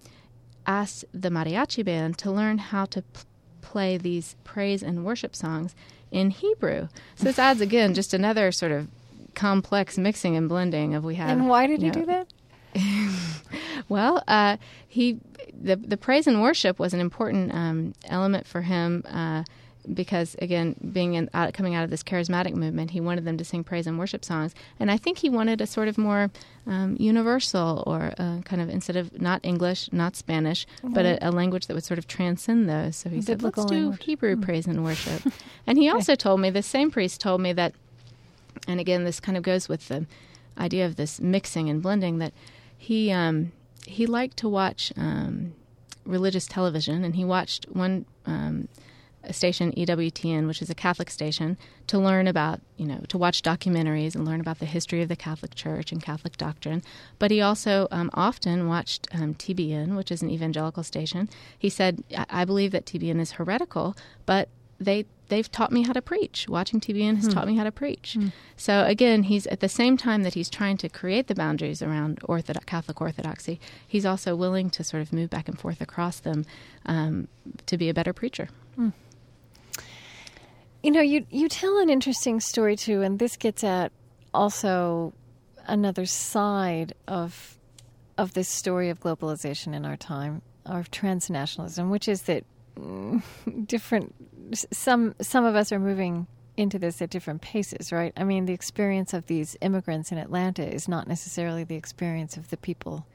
[0.67, 3.21] asked the mariachi band to learn how to p-
[3.61, 5.75] play these praise and worship songs
[6.11, 6.89] in Hebrew.
[7.17, 8.89] So this adds again just another sort of
[9.35, 11.31] complex mixing and blending of we have.
[11.31, 12.27] And why did he know, do that?
[13.89, 14.57] well, uh,
[14.87, 15.19] he
[15.61, 19.05] the the praise and worship was an important um, element for him.
[19.09, 19.45] Uh,
[19.93, 23.45] because again, being in, out, coming out of this charismatic movement, he wanted them to
[23.45, 26.31] sing praise and worship songs, and I think he wanted a sort of more
[26.67, 30.95] um, universal or uh, kind of instead of not English, not Spanish, mm-hmm.
[30.95, 32.97] but a, a, language that would sort of transcend those.
[32.97, 34.43] So he said, "Let's do Hebrew mm-hmm.
[34.43, 35.23] praise and worship."
[35.67, 37.75] and he also told me the same priest told me that,
[38.69, 40.07] and again, this kind of goes with the
[40.59, 42.33] idea of this mixing and blending that
[42.77, 43.53] he um,
[43.87, 45.55] he liked to watch um,
[46.05, 48.69] religious television, and he watched one um,
[49.31, 51.57] station, EWTN, which is a Catholic station,
[51.87, 55.17] to learn about, you know, to watch documentaries and learn about the history of the
[55.17, 56.83] Catholic Church and Catholic doctrine.
[57.19, 61.29] But he also um, often watched um, TBN, which is an evangelical station.
[61.59, 63.97] He said, I-, I believe that TBN is heretical,
[64.27, 64.49] but
[64.79, 66.47] they they've taught me how to preach.
[66.47, 67.33] Watching TBN has hmm.
[67.33, 68.15] taught me how to preach.
[68.15, 68.29] Hmm.
[68.57, 72.21] So again, he's at the same time that he's trying to create the boundaries around
[72.25, 73.59] Orthodox, Catholic orthodoxy,
[73.89, 76.45] he's also willing to sort of move back and forth across them
[76.85, 77.29] um,
[77.65, 78.51] to be a better preacher.
[78.77, 78.91] Hmm.
[80.83, 83.93] You know, you you tell an interesting story too, and this gets at
[84.35, 85.13] also
[85.67, 87.59] another side of
[88.19, 92.45] of this story of globalization in our time, of transnationalism, which is that
[92.79, 93.23] mm,
[93.67, 94.15] different
[94.73, 96.27] some some of us are moving
[96.57, 98.13] into this at different paces, right?
[98.17, 102.51] I mean, the experience of these immigrants in Atlanta is not necessarily the experience of
[102.51, 103.07] the people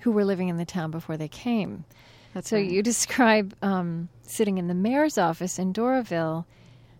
[0.00, 1.84] who were living in the town before they came.
[2.32, 2.68] That's so right.
[2.68, 6.44] you describe um, sitting in the mayor's office in Doraville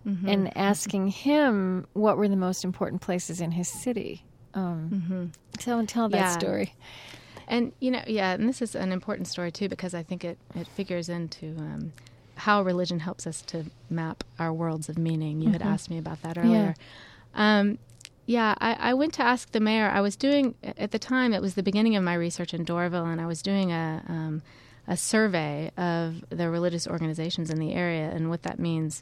[0.05, 0.29] Mm-hmm.
[0.29, 4.23] and asking him what were the most important places in his city.
[4.53, 6.23] Um, Tell tell that Mm-hmm.
[6.23, 6.37] Yeah.
[6.37, 6.73] story.
[7.47, 10.37] And you know, yeah, and this is an important story too because I think it
[10.55, 11.91] it figures into um,
[12.35, 15.41] how religion helps us to map our worlds of meaning.
[15.41, 16.75] You had asked me about that earlier.
[17.33, 17.77] Um,
[18.27, 19.87] yeah, I, I went to ask the mayor.
[19.89, 21.33] I was doing at the time.
[21.33, 24.41] It was the beginning of my research in Doraville, and I was doing a um,
[24.87, 29.01] a survey of the religious organizations in the area and what that means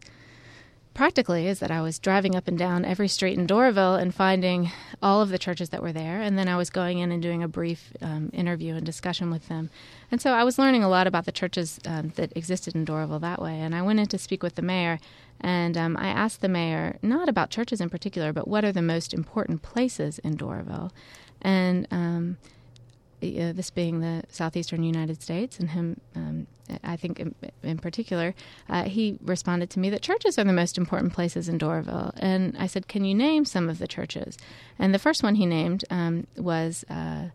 [0.94, 4.72] practically is that I was driving up and down every street in Doraville and finding
[5.02, 7.41] all of the churches that were there, and then I was going in and doing
[7.41, 9.70] a brief um, interview and discussion with them.
[10.12, 13.22] And so I was learning a lot about the churches um, that existed in Doraville
[13.22, 13.60] that way.
[13.60, 15.00] And I went in to speak with the mayor,
[15.41, 18.82] and um, I asked the mayor not about churches in particular, but what are the
[18.82, 20.91] most important places in Doraville,
[21.41, 22.38] and um,
[23.32, 26.47] uh, this being the southeastern United States, and him, um,
[26.84, 28.34] I think in, in particular,
[28.69, 32.11] uh, he responded to me that churches are the most important places in Doraville.
[32.17, 34.38] And I said, Can you name some of the churches?
[34.78, 37.30] And the first one he named um, was uh,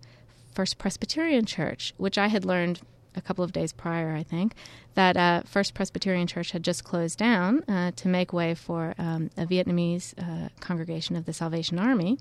[0.55, 2.81] First Presbyterian Church, which I had learned
[3.19, 4.55] a couple of days prior, I think,
[4.95, 9.31] that uh, First Presbyterian Church had just closed down uh, to make way for um,
[9.37, 12.19] a Vietnamese uh, congregation of the Salvation Army.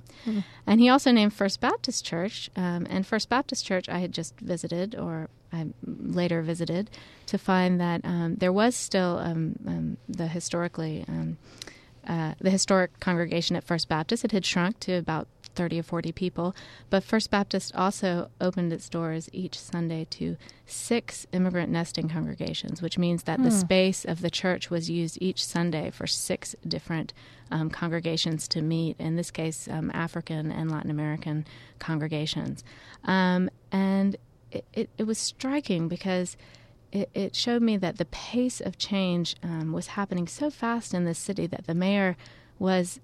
[0.65, 2.49] And he also named First Baptist Church.
[2.55, 6.89] Um, and First Baptist Church I had just visited, or I later visited,
[7.27, 11.05] to find that um, there was still um, um, the historically.
[12.07, 14.23] Uh, the historic congregation at First Baptist.
[14.23, 16.55] It had shrunk to about 30 or 40 people,
[16.89, 22.97] but First Baptist also opened its doors each Sunday to six immigrant nesting congregations, which
[22.97, 27.11] means that the space of the church was used each Sunday for six different
[27.51, 31.45] um, congregations to meet, in this case, um, African and Latin American
[31.79, 32.63] congregations.
[33.03, 34.15] Um, and
[34.51, 36.37] it, it, it was striking because
[36.91, 41.03] it, it showed me that the pace of change um, was happening so fast in
[41.05, 42.15] the city that the mayor
[42.59, 42.99] was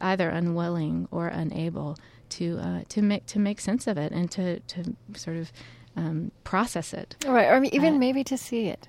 [0.00, 1.96] either unwilling or unable
[2.28, 5.52] to uh, to make to make sense of it and to to sort of
[5.96, 7.16] um, process it.
[7.26, 8.88] Right, or even Uh, maybe to see it.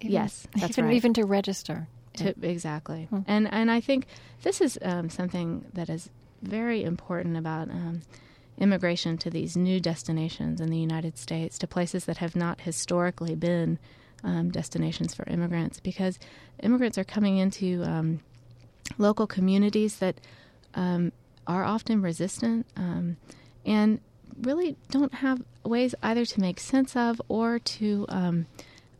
[0.00, 0.94] Even, Yes, that's even, right.
[0.94, 1.88] Even to register.
[2.14, 4.06] To, exactly, and and I think
[4.42, 6.08] this is um, something that is
[6.40, 8.02] very important about um,
[8.58, 13.34] immigration to these new destinations in the United States, to places that have not historically
[13.34, 13.78] been
[14.24, 16.18] um, destinations for immigrants, because
[16.62, 18.20] immigrants are coming into um,
[18.98, 20.20] local communities that
[20.74, 21.12] um,
[21.46, 23.16] are often resistant um,
[23.64, 24.00] and
[24.40, 28.46] really don't have ways either to make sense of or to um,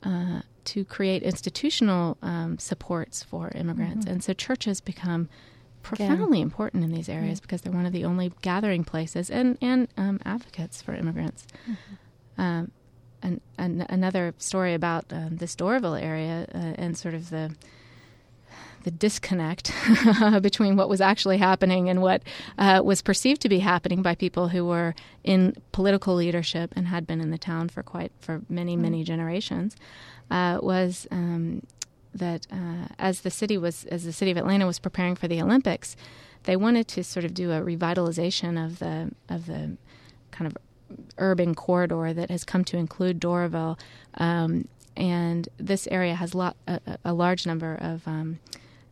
[0.02, 4.04] uh, to create institutional um, supports for immigrants.
[4.04, 5.28] And so churches become
[5.86, 9.88] profoundly important in these areas because they're one of the only gathering places and and
[9.96, 11.46] um, advocates for immigrants.
[12.36, 12.72] Um,
[13.22, 17.54] and, and another story about um, this Doraville area uh, and sort of the
[18.84, 19.72] the disconnect
[20.40, 22.22] between what was actually happening and what
[22.56, 27.04] uh, was perceived to be happening by people who were in political leadership and had
[27.04, 29.76] been in the town for quite for many many generations
[30.30, 31.62] uh, was um,
[32.18, 35.40] that uh, as the city was as the city of Atlanta was preparing for the
[35.40, 35.96] Olympics,
[36.44, 39.76] they wanted to sort of do a revitalization of the of the
[40.30, 40.56] kind of
[41.18, 43.78] urban corridor that has come to include Doraville,
[44.14, 46.52] um, and this area has a,
[47.04, 48.38] a large number of um,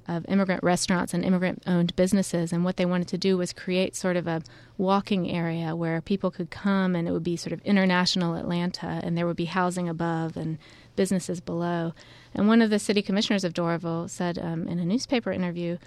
[0.06, 2.52] of immigrant restaurants and immigrant owned businesses.
[2.52, 4.42] And what they wanted to do was create sort of a
[4.76, 9.16] walking area where people could come and it would be sort of international Atlanta and
[9.16, 10.58] there would be housing above and
[10.96, 11.92] businesses below.
[12.34, 15.78] And one of the city commissioners of Doraville said um, in a newspaper interview,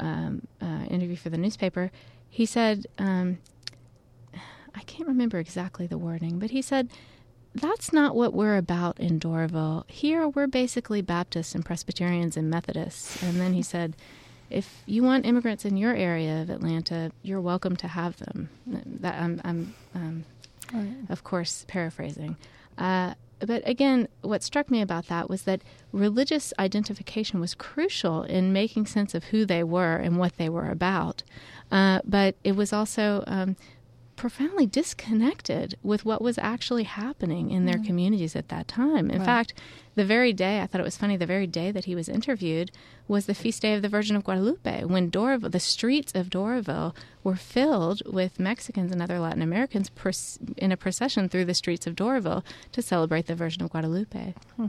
[0.00, 1.90] um, uh, interview for the newspaper,
[2.28, 3.38] he said, um,
[4.74, 6.90] I can't remember exactly the wording, but he said,
[7.54, 9.88] that's not what we're about in Doraville.
[9.88, 13.22] Here, we're basically Baptists and Presbyterians and Methodists.
[13.22, 13.94] And then he said,
[14.50, 18.48] if you want immigrants in your area of Atlanta, you're welcome to have them.
[18.66, 20.24] That I'm, I'm um,
[21.08, 22.36] of course, paraphrasing.
[22.76, 25.62] Uh, but again, what struck me about that was that
[25.92, 30.70] religious identification was crucial in making sense of who they were and what they were
[30.70, 31.22] about.
[31.70, 33.56] Uh, but it was also um,
[34.16, 37.86] profoundly disconnected with what was actually happening in their mm.
[37.86, 39.10] communities at that time.
[39.10, 39.24] In right.
[39.24, 39.54] fact,
[39.94, 42.70] the very day, I thought it was funny, the very day that he was interviewed
[43.06, 46.94] was the feast day of the Virgin of Guadalupe, when Doraville, the streets of Doraville
[47.22, 49.90] were filled with Mexicans and other Latin Americans
[50.56, 54.34] in a procession through the streets of Doraville to celebrate the Virgin of Guadalupe.
[54.56, 54.66] Hmm.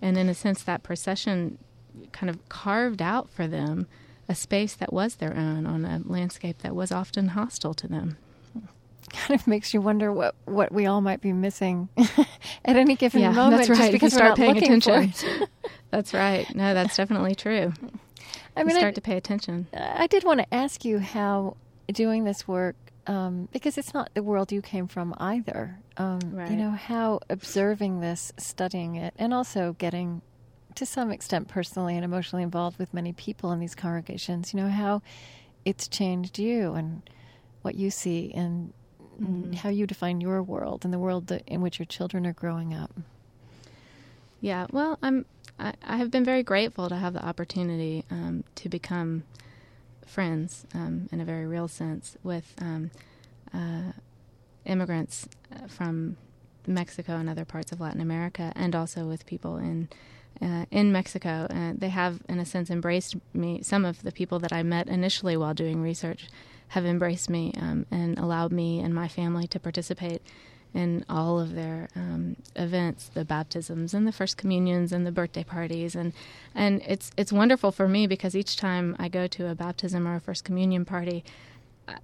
[0.00, 1.58] And in a sense, that procession
[2.10, 3.86] kind of carved out for them
[4.28, 8.16] a space that was their own on a landscape that was often hostile to them
[9.12, 11.88] kind of makes you wonder what, what we all might be missing
[12.64, 13.66] at any given yeah, moment.
[13.66, 13.78] That's right.
[13.78, 15.12] Just because you start paying attention.
[15.90, 16.52] that's right.
[16.54, 17.72] No, that's definitely true.
[18.56, 19.66] I mean, you start I, to pay attention.
[19.72, 21.56] I did want to ask you how
[21.92, 25.78] doing this work, um, because it's not the world you came from either.
[25.96, 26.50] Um, right.
[26.50, 30.22] You know how observing this, studying it, and also getting
[30.74, 34.52] to some extent personally and emotionally involved with many people in these congregations.
[34.52, 35.02] You know how
[35.64, 37.02] it's changed you and
[37.62, 38.72] what you see and
[39.20, 39.52] mm-hmm.
[39.54, 42.74] how you define your world and the world that, in which your children are growing
[42.74, 42.92] up.
[44.40, 45.24] Yeah, well, I'm.
[45.58, 49.22] I, I have been very grateful to have the opportunity um, to become
[50.06, 52.90] friends um, in a very real sense with um,
[53.54, 53.92] uh,
[54.64, 56.16] immigrants uh, from
[56.66, 59.88] Mexico and other parts of Latin America, and also with people in
[60.40, 61.46] uh, in Mexico.
[61.50, 63.62] Uh, they have, in a sense, embraced me.
[63.62, 66.28] Some of the people that I met initially while doing research
[66.72, 70.22] have embraced me um, and allowed me and my family to participate
[70.72, 75.44] in all of their um, events, the baptisms and the first communions and the birthday
[75.44, 76.14] parties, and
[76.54, 80.16] and it's it's wonderful for me because each time I go to a baptism or
[80.16, 81.24] a first communion party,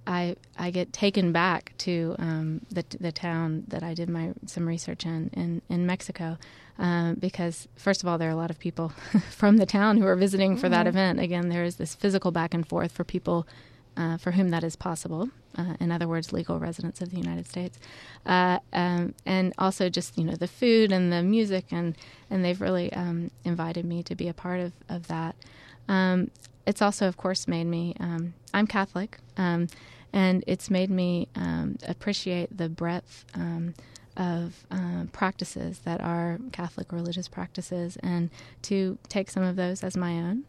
[0.05, 4.67] I I get taken back to um, the the town that I did my some
[4.67, 6.37] research in in in Mexico,
[6.77, 8.89] uh, because first of all there are a lot of people
[9.31, 10.73] from the town who are visiting for mm-hmm.
[10.73, 11.19] that event.
[11.19, 13.47] Again, there is this physical back and forth for people
[13.97, 15.29] uh, for whom that is possible.
[15.57, 17.79] Uh, in other words, legal residents of the United States,
[18.25, 21.97] uh, um, and also just you know the food and the music, and
[22.29, 25.35] and they've really um, invited me to be a part of of that.
[25.87, 26.29] Um,
[26.67, 27.95] it's also, of course, made me.
[27.99, 29.67] Um, I'm Catholic, um,
[30.13, 33.25] and it's made me um, appreciate the breadth
[34.19, 38.29] of uh, practices that are Catholic religious practices, and
[38.63, 40.43] to take some of those as my own.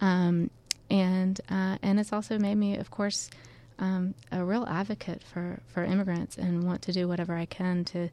[0.00, 0.50] Um,
[0.90, 3.30] and uh, and it's also made me, of course,
[3.78, 8.08] um, a real advocate for for immigrants and want to do whatever I can to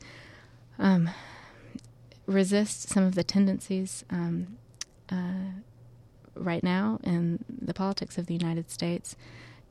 [0.77, 1.09] um,
[2.25, 4.57] resist some of the tendencies um,
[5.11, 5.51] uh,
[6.35, 9.15] right now in the politics of the United States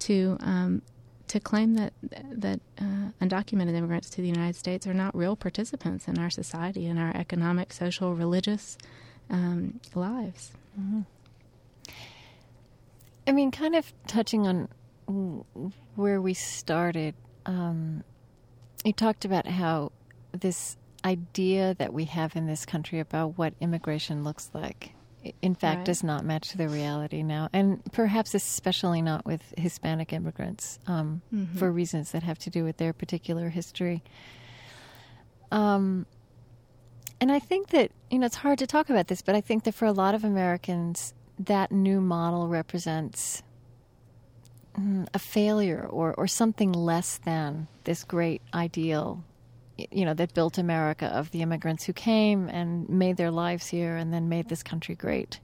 [0.00, 0.82] to um,
[1.28, 1.92] to claim that
[2.30, 6.86] that uh, undocumented immigrants to the United States are not real participants in our society
[6.86, 8.78] and our economic, social, religious
[9.30, 10.52] um, lives.
[10.78, 11.00] Mm-hmm.
[13.26, 14.68] I mean, kind of touching on
[15.94, 17.14] where we started,
[17.46, 18.04] um,
[18.84, 19.92] you talked about how
[20.32, 24.92] this idea that we have in this country about what immigration looks like,
[25.40, 25.84] in fact, right.
[25.86, 31.56] does not match the reality now, and perhaps especially not with Hispanic immigrants um, mm-hmm.
[31.58, 34.02] for reasons that have to do with their particular history.
[35.50, 36.06] Um,
[37.20, 39.64] and I think that, you know, it's hard to talk about this, but I think
[39.64, 43.42] that for a lot of Americans, that new model represents
[44.78, 49.24] mm, a failure or, or something less than this great ideal
[49.76, 53.96] you know that built America of the immigrants who came and made their lives here
[53.96, 55.40] and then made this country great.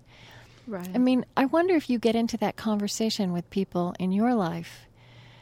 [0.66, 0.88] Right.
[0.94, 4.86] I mean, I wonder if you get into that conversation with people in your life,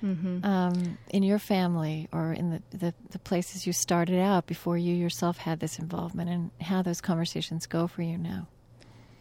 [0.02, 0.44] mm-hmm.
[0.44, 4.94] um, in your family, or in the, the, the places you started out before you
[4.94, 8.46] yourself had this involvement, and how those conversations go for you now.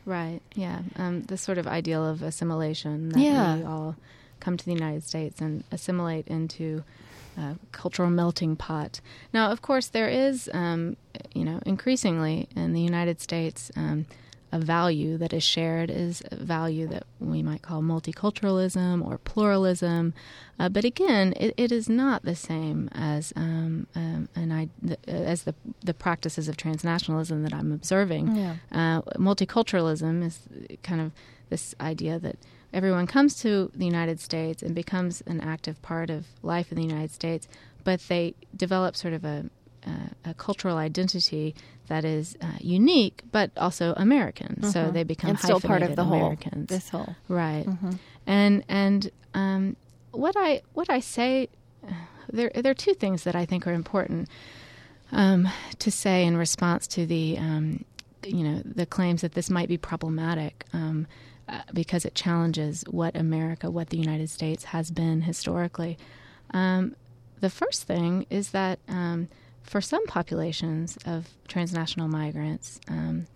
[0.08, 0.40] Right.
[0.56, 0.84] Yeah.
[0.96, 3.58] Um, this sort of ideal of assimilation that yeah.
[3.58, 3.98] we all
[4.40, 6.86] come to the United States and assimilate into
[7.38, 9.02] a cultural melting pot.
[9.34, 10.96] Now, of course, there is, um,
[11.34, 13.70] you know, increasingly in the United States.
[13.76, 14.06] Um,
[14.52, 20.14] a value that is shared is a value that we might call multiculturalism or pluralism.
[20.60, 24.70] Uh, but again, it, it is not the same as um, um, an,
[25.08, 28.36] as the the practices of transnationalism that I'm observing.
[28.36, 28.56] Yeah.
[28.72, 30.40] Uh, multiculturalism is
[30.82, 31.12] kind of
[31.50, 32.38] this idea that
[32.74, 36.84] everyone comes to the United States and becomes an active part of life in the
[36.84, 37.48] United States,
[37.84, 39.50] but they develop sort of a
[40.26, 41.56] a cultural identity
[41.88, 44.58] that is uh, unique, but also American.
[44.60, 44.70] Mm-hmm.
[44.70, 46.54] So they become and still part of the Americans.
[46.54, 46.66] whole.
[46.66, 47.92] This whole right, mm-hmm.
[48.26, 49.76] and and um,
[50.12, 51.50] what I what I say
[52.32, 54.30] there there are two things that I think are important
[55.12, 55.48] um,
[55.80, 57.86] to say in response to the um,
[58.26, 60.66] you know the claims that this might be problematic.
[60.74, 61.08] Um,
[61.50, 65.98] uh, because it challenges what America, what the United States has been historically.
[66.52, 66.94] Um,
[67.40, 69.30] the first thing is that um,
[69.68, 73.28] for some populations of transnational migrants, um,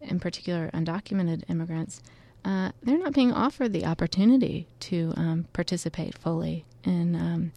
[0.00, 2.00] in particular undocumented immigrants,
[2.44, 7.52] uh, they're not being offered the opportunity to um, participate fully in um,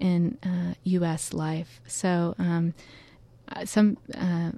[0.00, 1.32] in uh, U.S.
[1.32, 1.80] life.
[1.86, 2.74] So, um,
[3.54, 4.52] uh, some uh,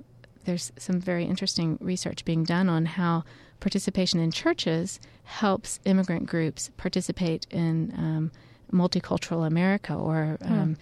[0.45, 3.25] there's some very interesting research being done on how
[3.61, 8.33] participation in churches helps immigrant groups participate in um,
[8.73, 9.95] multicultural America.
[9.95, 10.75] Or hmm.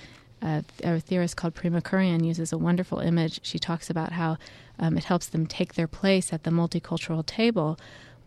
[0.42, 3.40] A, a, theorist called Prema Kurien uses a wonderful image.
[3.42, 4.36] She talks about how
[4.78, 7.78] um, it helps them take their place at the multicultural table.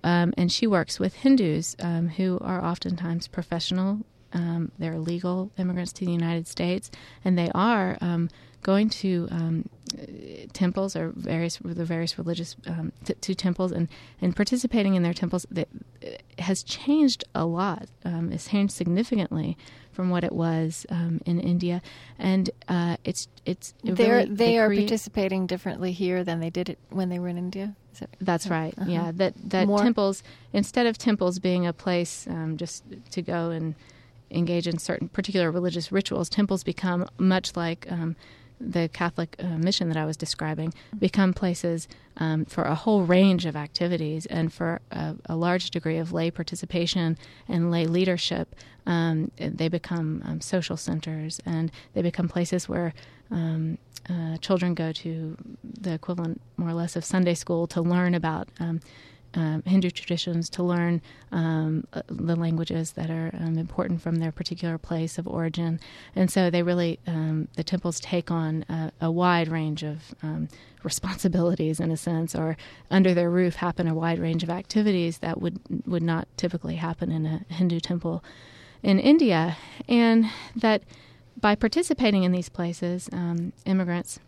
[0.03, 3.99] Um, and she works with Hindus um, who are oftentimes professional.
[4.33, 6.91] Um, they're legal immigrants to the United States,
[7.23, 8.29] and they are um,
[8.61, 9.69] going to um,
[10.53, 13.87] temples or various the various religious um, t- to temples and,
[14.21, 15.69] and participating in their temples that
[16.39, 17.87] has changed a lot.
[18.03, 19.57] Um, it's changed significantly
[19.97, 21.81] from what it was um, in India,
[22.19, 26.51] and uh, it's it's it They're, really, they, they are participating differently here than they
[26.51, 27.75] did it when they were in India.
[28.21, 28.75] That's right.
[28.77, 28.87] Uh-huh.
[28.87, 29.81] Yeah, that that More?
[29.81, 30.21] temples
[30.53, 33.73] instead of temples being a place um, just to go and
[34.29, 38.15] engage in certain particular religious rituals, temples become much like um,
[38.59, 41.87] the Catholic uh, mission that I was describing become places
[42.17, 46.31] um, for a whole range of activities and for a, a, large degree of lay
[46.31, 48.55] participation and lay leadership.
[48.85, 52.93] Um, they become um, social centers and they become places where
[53.29, 53.77] um,
[54.09, 58.47] uh, children go to the equivalent, more or less, of Sunday school to learn about
[59.37, 60.99] um, Hindu traditions to learn
[61.31, 65.79] um, uh, the languages that are um, important from their particular place of origin.
[66.15, 70.49] And so they really, um, the temples take on a, a wide range of um,
[70.83, 72.57] responsibilities in a sense, or
[72.89, 77.11] under their roof happen a wide range of activities that would, would not typically happen
[77.11, 78.23] in a Hindu temple
[78.81, 79.55] in India.
[79.87, 80.25] And
[80.55, 80.81] that
[81.39, 84.19] by participating in these places, um, immigrants,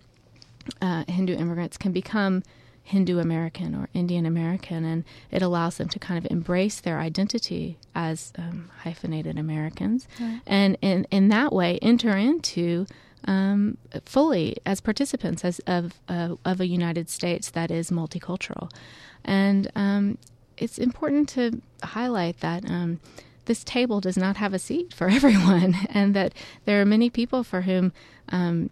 [0.84, 2.44] uh, Hindu immigrants, can become
[2.90, 7.78] Hindu American or Indian American, and it allows them to kind of embrace their identity
[7.94, 10.42] as um, hyphenated Americans, right.
[10.48, 12.88] and in in that way enter into
[13.26, 18.72] um, fully as participants as of uh, of a United States that is multicultural,
[19.24, 20.18] and um,
[20.58, 22.68] it's important to highlight that.
[22.70, 23.00] Um,
[23.46, 26.34] this table does not have a seat for everyone, and that
[26.66, 27.94] there are many people for whom
[28.30, 28.70] um,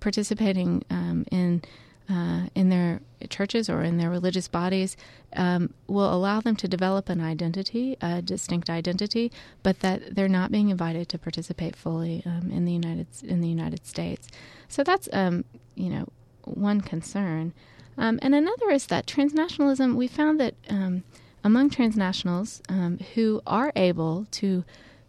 [0.00, 1.62] participating um, in
[2.08, 4.96] uh, in their churches or in their religious bodies
[5.36, 9.30] um, will allow them to develop an identity, a distinct identity,
[9.62, 13.48] but that they're not being invited to participate fully um, in the United in the
[13.48, 14.28] United States.
[14.68, 15.44] So that's um,
[15.74, 16.08] you know
[16.44, 17.52] one concern,
[17.96, 19.94] um, and another is that transnationalism.
[19.94, 21.04] We found that um,
[21.44, 24.64] among transnationals um, who are able to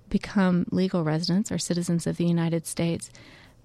[0.10, 3.10] become legal residents or citizens of the United States,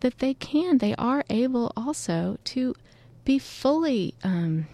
[0.00, 2.74] that they can, they are able also to
[3.28, 4.66] be fully um,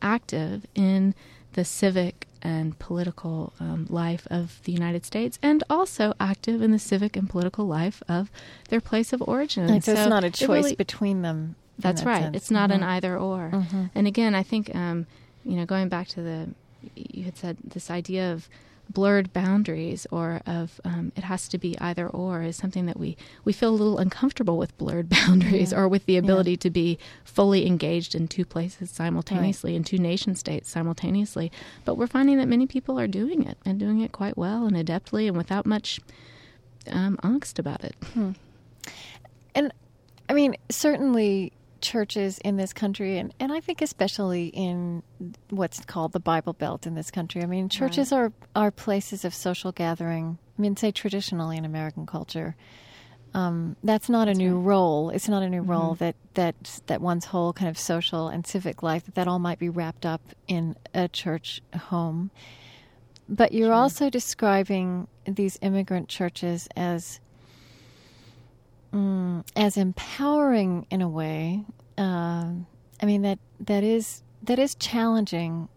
[0.00, 1.12] active in
[1.54, 6.78] the civic and political um, life of the United States, and also active in the
[6.78, 8.30] civic and political life of
[8.68, 9.66] their place of origin.
[9.82, 11.56] so, so, it's not a choice really, between them.
[11.80, 12.22] That's that right.
[12.22, 12.36] Sense.
[12.36, 12.84] It's not mm-hmm.
[12.84, 13.50] an either or.
[13.52, 13.84] Mm-hmm.
[13.96, 15.08] And again, I think um,
[15.44, 16.48] you know, going back to the
[16.94, 18.48] you had said this idea of
[18.96, 23.14] blurred boundaries or of um, it has to be either or is something that we,
[23.44, 25.78] we feel a little uncomfortable with blurred boundaries yeah.
[25.78, 26.56] or with the ability yeah.
[26.56, 29.76] to be fully engaged in two places simultaneously, right.
[29.76, 31.52] in two nation states simultaneously.
[31.84, 34.74] But we're finding that many people are doing it and doing it quite well and
[34.74, 36.00] adeptly and without much
[36.90, 37.96] um, angst about it.
[38.14, 38.30] Hmm.
[39.54, 39.74] And
[40.26, 45.02] I mean, certainly churches in this country, and, and I think especially in
[45.50, 47.42] what's called the Bible Belt in this country.
[47.42, 48.18] I mean, churches right.
[48.18, 50.38] are, are places of social gathering.
[50.58, 52.56] I mean, say traditionally in American culture.
[53.34, 54.66] Um, that's not that's a new right.
[54.66, 55.10] role.
[55.10, 55.70] It's not a new mm-hmm.
[55.70, 59.38] role that, that that one's whole kind of social and civic life that that all
[59.38, 62.30] might be wrapped up in a church home.
[63.28, 63.74] But you're sure.
[63.74, 67.20] also describing these immigrant churches as
[68.92, 71.64] mm, as empowering in a way.
[71.98, 72.52] Uh,
[73.00, 75.68] I mean that that is that is challenging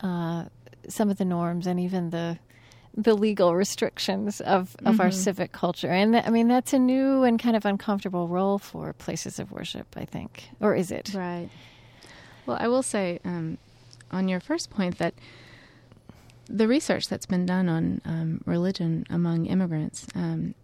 [0.00, 0.44] uh,
[0.88, 2.38] some of the norms and even the
[2.96, 5.00] the legal restrictions of, of mm-hmm.
[5.02, 5.90] our civic culture.
[5.90, 9.52] And th- I mean, that's a new and kind of uncomfortable role for places of
[9.52, 10.48] worship, I think.
[10.60, 11.12] Or is it?
[11.14, 11.50] Right.
[12.46, 13.58] Well, I will say um,
[14.10, 15.12] on your first point that
[16.48, 20.54] the research that's been done on um, religion among immigrants um,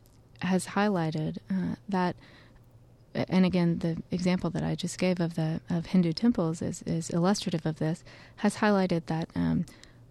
[0.43, 2.17] has highlighted uh, that,
[3.15, 7.11] and again, the example that I just gave of the of Hindu temples is, is
[7.11, 8.05] illustrative of this,
[8.37, 9.67] has highlighted that um,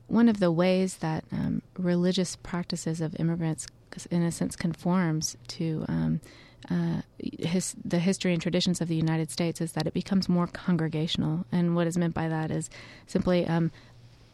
[0.07, 3.67] one of the ways that um, religious practices of immigrants,
[4.09, 6.21] in a sense, conforms to um,
[6.69, 10.47] uh, his, the history and traditions of the United States is that it becomes more
[10.47, 11.45] congregational.
[11.51, 12.69] And what is meant by that is
[13.07, 13.45] simply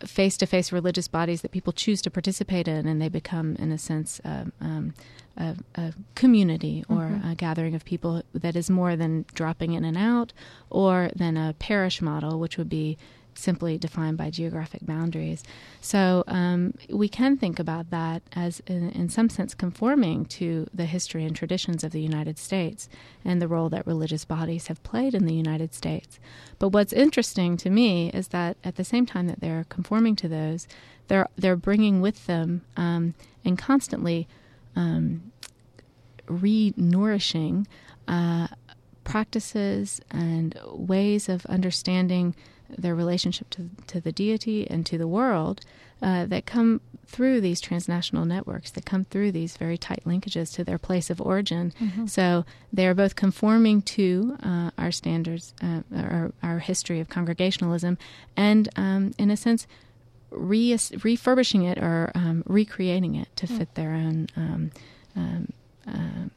[0.05, 3.71] face to face religious bodies that people choose to participate in, and they become, in
[3.71, 4.93] a sense, um, um,
[5.37, 7.29] a, a, community or mm-hmm.
[7.29, 10.33] a gathering of people that is more than dropping in and out
[10.69, 12.97] or than a parish model, which would be
[13.38, 15.43] simply defined by geographic boundaries.
[15.81, 20.85] So um, we can think about that as, in, in, some sense, conforming to the
[20.85, 22.89] history and traditions of the United States
[23.23, 26.19] and the role that religious bodies have played in the United States.
[26.59, 30.27] But what's interesting to me is that at the same time that they're conforming to
[30.27, 30.67] those,
[31.07, 33.13] they're they're bringing with them um,
[33.45, 34.27] and constantly
[34.75, 35.31] um,
[36.27, 37.67] re-nourishing.
[38.07, 38.47] Uh,
[39.07, 42.35] practices and ways of understanding
[42.70, 45.61] their relationship to, to the deity and to the world
[46.01, 50.63] uh, that come through these transnational networks, that come through these very tight linkages to
[50.63, 51.74] their place of origin.
[51.80, 52.05] Mm-hmm.
[52.07, 57.97] So they are both conforming to uh, our standards, uh, our, our, history of congregationalism,
[58.36, 59.68] and um, in a sense,
[60.30, 63.57] re- refurbishing it or um, recreating it to mm.
[63.57, 64.28] fit their own.
[64.36, 64.72] Um,
[65.15, 65.53] um
[65.88, 66.28] uh,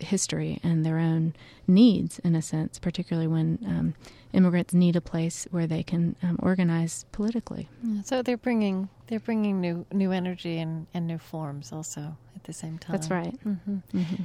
[0.00, 1.34] history and their own
[1.66, 3.94] needs, in a sense, particularly when um,
[4.32, 7.68] immigrants need a place where they can um, organize politically.
[7.82, 12.44] Yeah, so they're bringing they're bringing new new energy and, and new forms also at
[12.44, 12.92] the same time.
[12.92, 13.34] That's right.
[13.44, 13.76] Mm-hmm.
[13.94, 14.22] Mm-hmm.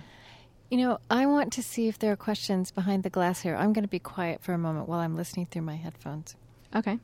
[0.69, 3.55] You know, I want to see if there are questions behind the glass here.
[3.55, 6.35] I'm going to be quiet for a moment while I'm listening through my headphones.
[6.75, 6.99] Okay.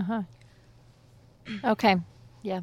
[0.00, 0.22] Uh huh.
[1.62, 1.96] Okay.
[2.42, 2.60] Yeah.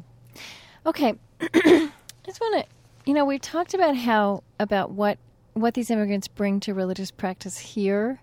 [0.84, 1.14] Okay.
[1.40, 1.90] I
[2.26, 2.66] just want to,
[3.06, 5.18] you know, we talked about how about what
[5.54, 8.20] what these immigrants bring to religious practice here.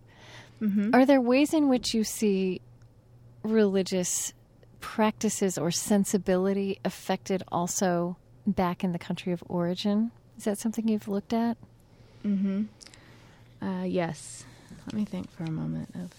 [0.61, 0.93] Mm-hmm.
[0.93, 2.61] Are there ways in which you see
[3.43, 4.33] religious
[4.81, 10.11] practices or sensibility affected also back in the country of origin?
[10.37, 11.57] Is that something you've looked at?
[12.25, 12.63] Mm-hmm.
[13.65, 14.45] Uh, yes.
[14.87, 16.11] Let me think for a moment of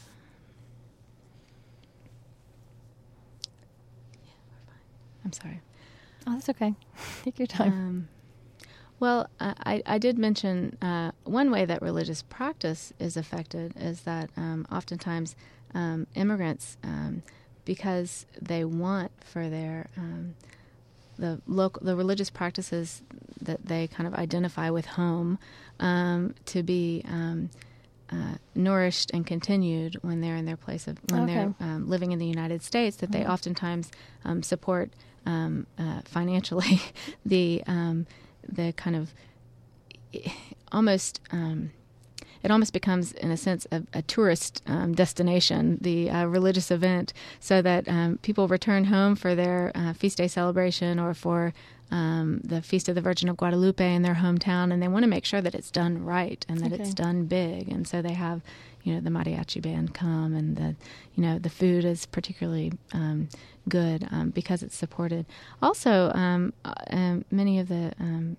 [5.27, 5.61] I'm sorry.
[6.25, 6.73] Oh, that's okay.
[7.25, 7.73] Take your time.
[7.73, 8.09] Um,
[9.01, 14.03] well, uh, I, I did mention uh, one way that religious practice is affected is
[14.03, 15.35] that um, oftentimes
[15.75, 17.25] um, immigrants, um,
[17.65, 20.37] because they want for their um,
[21.19, 23.03] the local the religious practices
[23.41, 25.41] that they kind of identify with home
[25.81, 31.35] um, to be uh, nourished and continued when they're in their place of when okay.
[31.35, 33.25] they're um, living in the United States that mm-hmm.
[33.25, 33.91] they oftentimes
[34.25, 34.91] um, support
[35.27, 36.81] um, uh, financially
[37.27, 38.07] the um,
[38.49, 39.13] the kind of
[40.73, 41.73] almost um,
[42.43, 47.13] it almost becomes, in a sense, a, a tourist um, destination, the uh, religious event,
[47.41, 51.53] so that um, people return home for their uh, feast day celebration or for
[51.91, 55.09] um, the Feast of the Virgin of Guadalupe in their hometown, and they want to
[55.09, 56.83] make sure that it's done right and that okay.
[56.83, 57.69] it's done big.
[57.69, 58.43] And so they have,
[58.83, 60.75] you know, the mariachi band come, and the,
[61.15, 63.29] you know, the food is particularly um,
[63.69, 65.27] good um, because it's supported.
[65.63, 68.37] Also, um, uh, many of the um,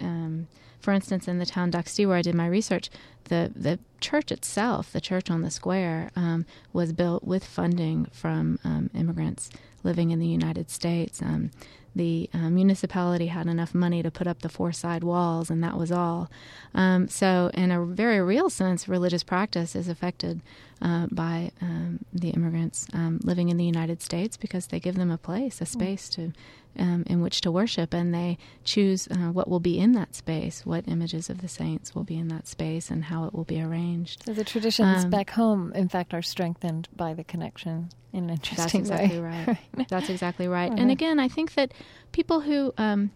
[0.00, 0.46] um,
[0.82, 2.90] for instance, in the town d'Axty where I did my research,
[3.24, 8.58] the the church itself, the church on the square, um, was built with funding from
[8.64, 9.48] um, immigrants
[9.84, 11.22] living in the United States.
[11.22, 11.50] Um,
[11.94, 15.76] the uh, municipality had enough money to put up the four side walls, and that
[15.76, 16.30] was all.
[16.74, 20.40] Um, so, in a very real sense, religious practice is affected
[20.80, 25.10] uh, by um, the immigrants um, living in the United States because they give them
[25.10, 26.32] a place, a space to
[26.78, 30.64] um, in which to worship, and they choose uh, what will be in that space,
[30.64, 33.60] what images of the saints will be in that space, and how it will be
[33.60, 34.24] arranged.
[34.24, 38.30] So the traditions um, back home, in fact, are strengthened by the connection in an
[38.30, 39.46] interesting That's exactly way.
[39.46, 39.88] right.
[39.88, 40.70] That's exactly right.
[40.70, 40.80] Uh-huh.
[40.80, 41.72] And again, I think that
[42.12, 43.10] people who um,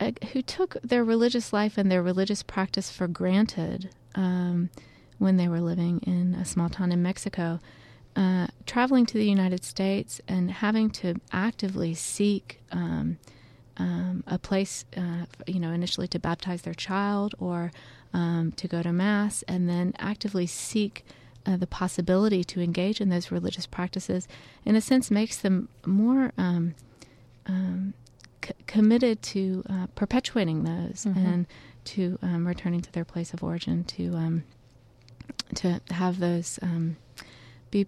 [0.00, 4.68] uh, who took their religious life and their religious practice for granted um,
[5.18, 7.60] when they were living in a small town in Mexico,
[8.14, 13.18] uh, traveling to the United States and having to actively seek um,
[13.78, 17.72] um, a place, uh, you know, initially to baptize their child or
[18.12, 21.04] um, to go to mass, and then actively seek.
[21.44, 24.28] Uh, the possibility to engage in those religious practices,
[24.64, 26.72] in a sense, makes them more um,
[27.46, 27.94] um,
[28.44, 31.18] c- committed to uh, perpetuating those mm-hmm.
[31.18, 31.46] and
[31.84, 34.44] to um, returning to their place of origin, to um,
[35.56, 36.96] to have those um,
[37.72, 37.86] be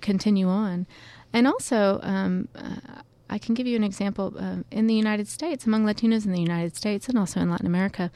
[0.00, 0.86] continue on,
[1.32, 2.00] and also.
[2.02, 4.32] Um, uh, I can give you an example.
[4.38, 7.66] Uh, in the United States, among Latinos in the United States and also in Latin
[7.66, 8.12] America,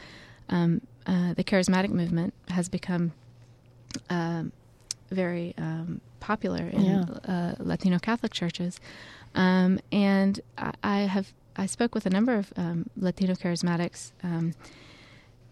[0.49, 3.13] um, uh, the charismatic movement has become
[4.09, 4.45] uh,
[5.11, 7.05] very um, popular in yeah.
[7.27, 8.79] uh, Latino Catholic churches.
[9.35, 14.55] Um, and I, I, have I spoke with a number of um, Latino charismatics um,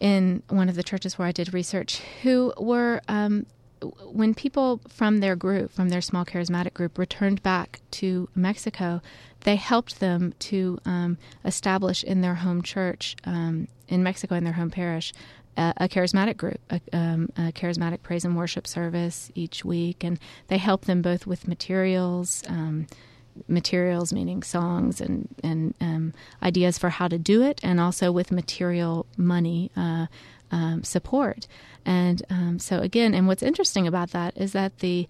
[0.00, 3.46] in one of the churches where I did research who were um,
[3.82, 9.00] when people from their group, from their small charismatic group, returned back to Mexico,
[9.40, 14.54] they helped them to um, establish in their home church um, in Mexico, in their
[14.54, 15.12] home parish,
[15.56, 20.04] a, a charismatic group, a, um, a, charismatic praise and worship service each week.
[20.04, 20.18] And
[20.48, 22.86] they helped them both with materials, um,
[23.46, 28.32] materials meaning songs and, and um, ideas for how to do it, and also with
[28.32, 29.70] material money.
[29.76, 30.06] Uh,
[30.50, 31.46] um, support.
[31.84, 35.08] And um, so again, and what's interesting about that is that the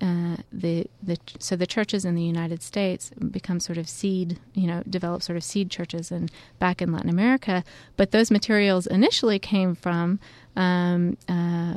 [0.00, 4.66] uh, the the so the churches in the United States become sort of seed, you
[4.66, 7.64] know, develop sort of seed churches and back in Latin America.
[7.96, 10.18] But those materials initially came from
[10.56, 11.76] um, uh,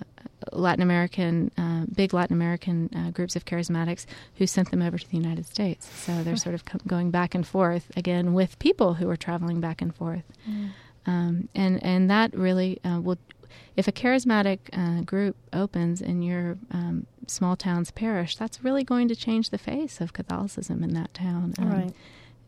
[0.51, 4.05] Latin American, uh, big Latin American uh, groups of charismatics
[4.35, 5.89] who sent them over to the United States.
[6.03, 9.81] So they're sort of going back and forth again with people who are traveling back
[9.81, 10.23] and forth.
[10.49, 10.71] Mm.
[11.07, 13.17] Um, and and that really uh, will,
[13.77, 19.07] if a charismatic uh, group opens in your um, small town's parish, that's really going
[19.07, 21.53] to change the face of Catholicism in that town.
[21.57, 21.93] Um, right.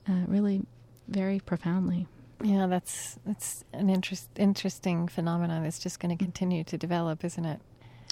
[0.08, 0.66] Uh, really,
[1.08, 2.08] very profoundly.
[2.44, 5.66] Yeah, that's that's an interest, interesting phenomenon.
[5.66, 7.62] It's just going to continue to develop, isn't it?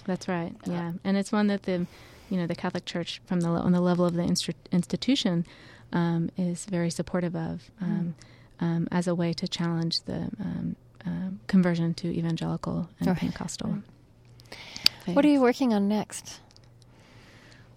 [0.05, 0.55] That's right.
[0.65, 1.85] Uh, yeah, and it's one that the,
[2.29, 5.45] you know, the Catholic Church from the on the level of the inst- institution
[5.91, 7.69] um, is very supportive of.
[7.83, 8.13] Mm
[8.59, 13.19] um, as a way to challenge the um, uh, conversion to evangelical and okay.
[13.19, 13.79] Pentecostal.
[15.05, 15.15] Faith.
[15.15, 16.39] What are you working on next?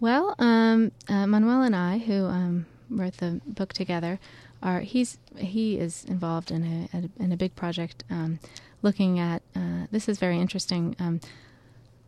[0.00, 4.18] Well, um, uh, Manuel and I, who um, wrote the book together,
[4.62, 8.38] are he's he is involved in a, a in a big project um,
[8.82, 11.20] looking at uh, this is very interesting um,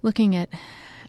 [0.03, 0.49] looking at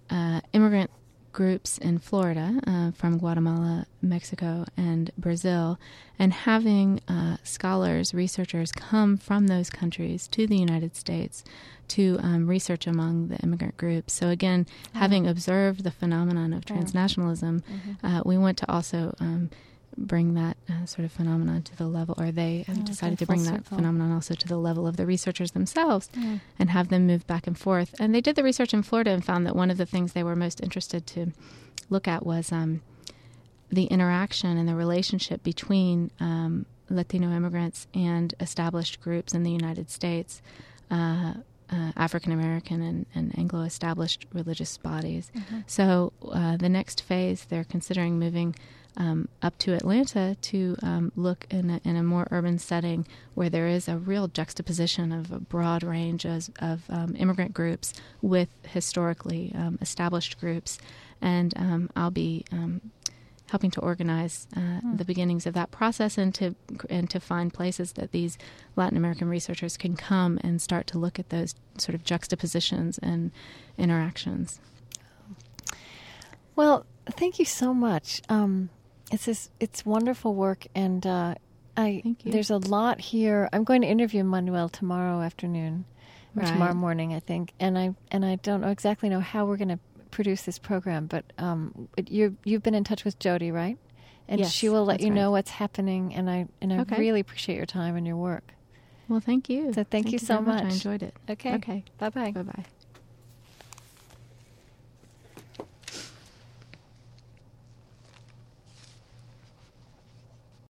[0.09, 0.89] uh, immigrant
[1.33, 5.79] groups in Florida uh, from Guatemala, Mexico, and Brazil,
[6.17, 11.43] and having uh, scholars, researchers come from those countries to the United States
[11.89, 14.13] to um, research among the immigrant groups.
[14.13, 14.65] So, again,
[14.95, 14.99] oh.
[14.99, 18.05] having observed the phenomenon of transnationalism, mm-hmm.
[18.05, 19.49] uh, we want to also um,
[19.97, 23.43] bring that uh, sort of phenomenon to the level, or they have decided to bring
[23.43, 26.39] that phenomenon also to the level of the researchers themselves yeah.
[26.59, 27.93] and have them move back and forth.
[27.99, 30.23] And they did the research in Florida and found that one of the things they
[30.23, 31.31] were most interested to
[31.89, 32.81] look at was um,
[33.69, 39.89] the interaction and the relationship between um, Latino immigrants and established groups in the United
[39.89, 40.41] States.
[40.91, 41.35] Uh,
[41.71, 45.31] uh, African American and, and Anglo established religious bodies.
[45.35, 45.59] Mm-hmm.
[45.65, 48.55] So, uh, the next phase, they're considering moving
[48.97, 53.49] um, up to Atlanta to um, look in a, in a, more urban setting where
[53.49, 58.49] there is a real juxtaposition of a broad range of, of um, immigrant groups with
[58.67, 60.77] historically um, established groups.
[61.21, 62.91] And um, I'll be um,
[63.49, 64.97] helping to organize uh, mm.
[64.97, 66.55] the beginnings of that process and to
[66.89, 68.35] and to find places that these
[68.75, 73.31] Latin American researchers can come and start to look at those sort of juxtapositions and
[73.77, 74.59] interactions.
[76.55, 78.21] Well, thank you so much.
[78.29, 78.69] Um,
[79.13, 81.35] it's this, it's wonderful work, and uh,
[81.77, 83.47] I there's a lot here.
[83.53, 85.85] I'm going to interview Manuel tomorrow afternoon,
[86.35, 86.51] or right.
[86.51, 89.69] tomorrow morning, I think, and I and I don't know exactly know how we're going
[89.69, 93.77] to produce this program, but um, you you've been in touch with Jody, right?
[94.27, 95.15] And yes, she will let you right.
[95.15, 96.97] know what's happening, and I and I okay.
[96.97, 98.53] really appreciate your time and your work.
[99.07, 99.65] Well, thank you.
[99.67, 100.63] So thank, thank you, you so much.
[100.63, 100.71] much.
[100.71, 101.15] I enjoyed it.
[101.29, 101.53] Okay.
[101.55, 101.83] Okay.
[101.99, 102.31] Bye bye.
[102.31, 102.65] Bye bye.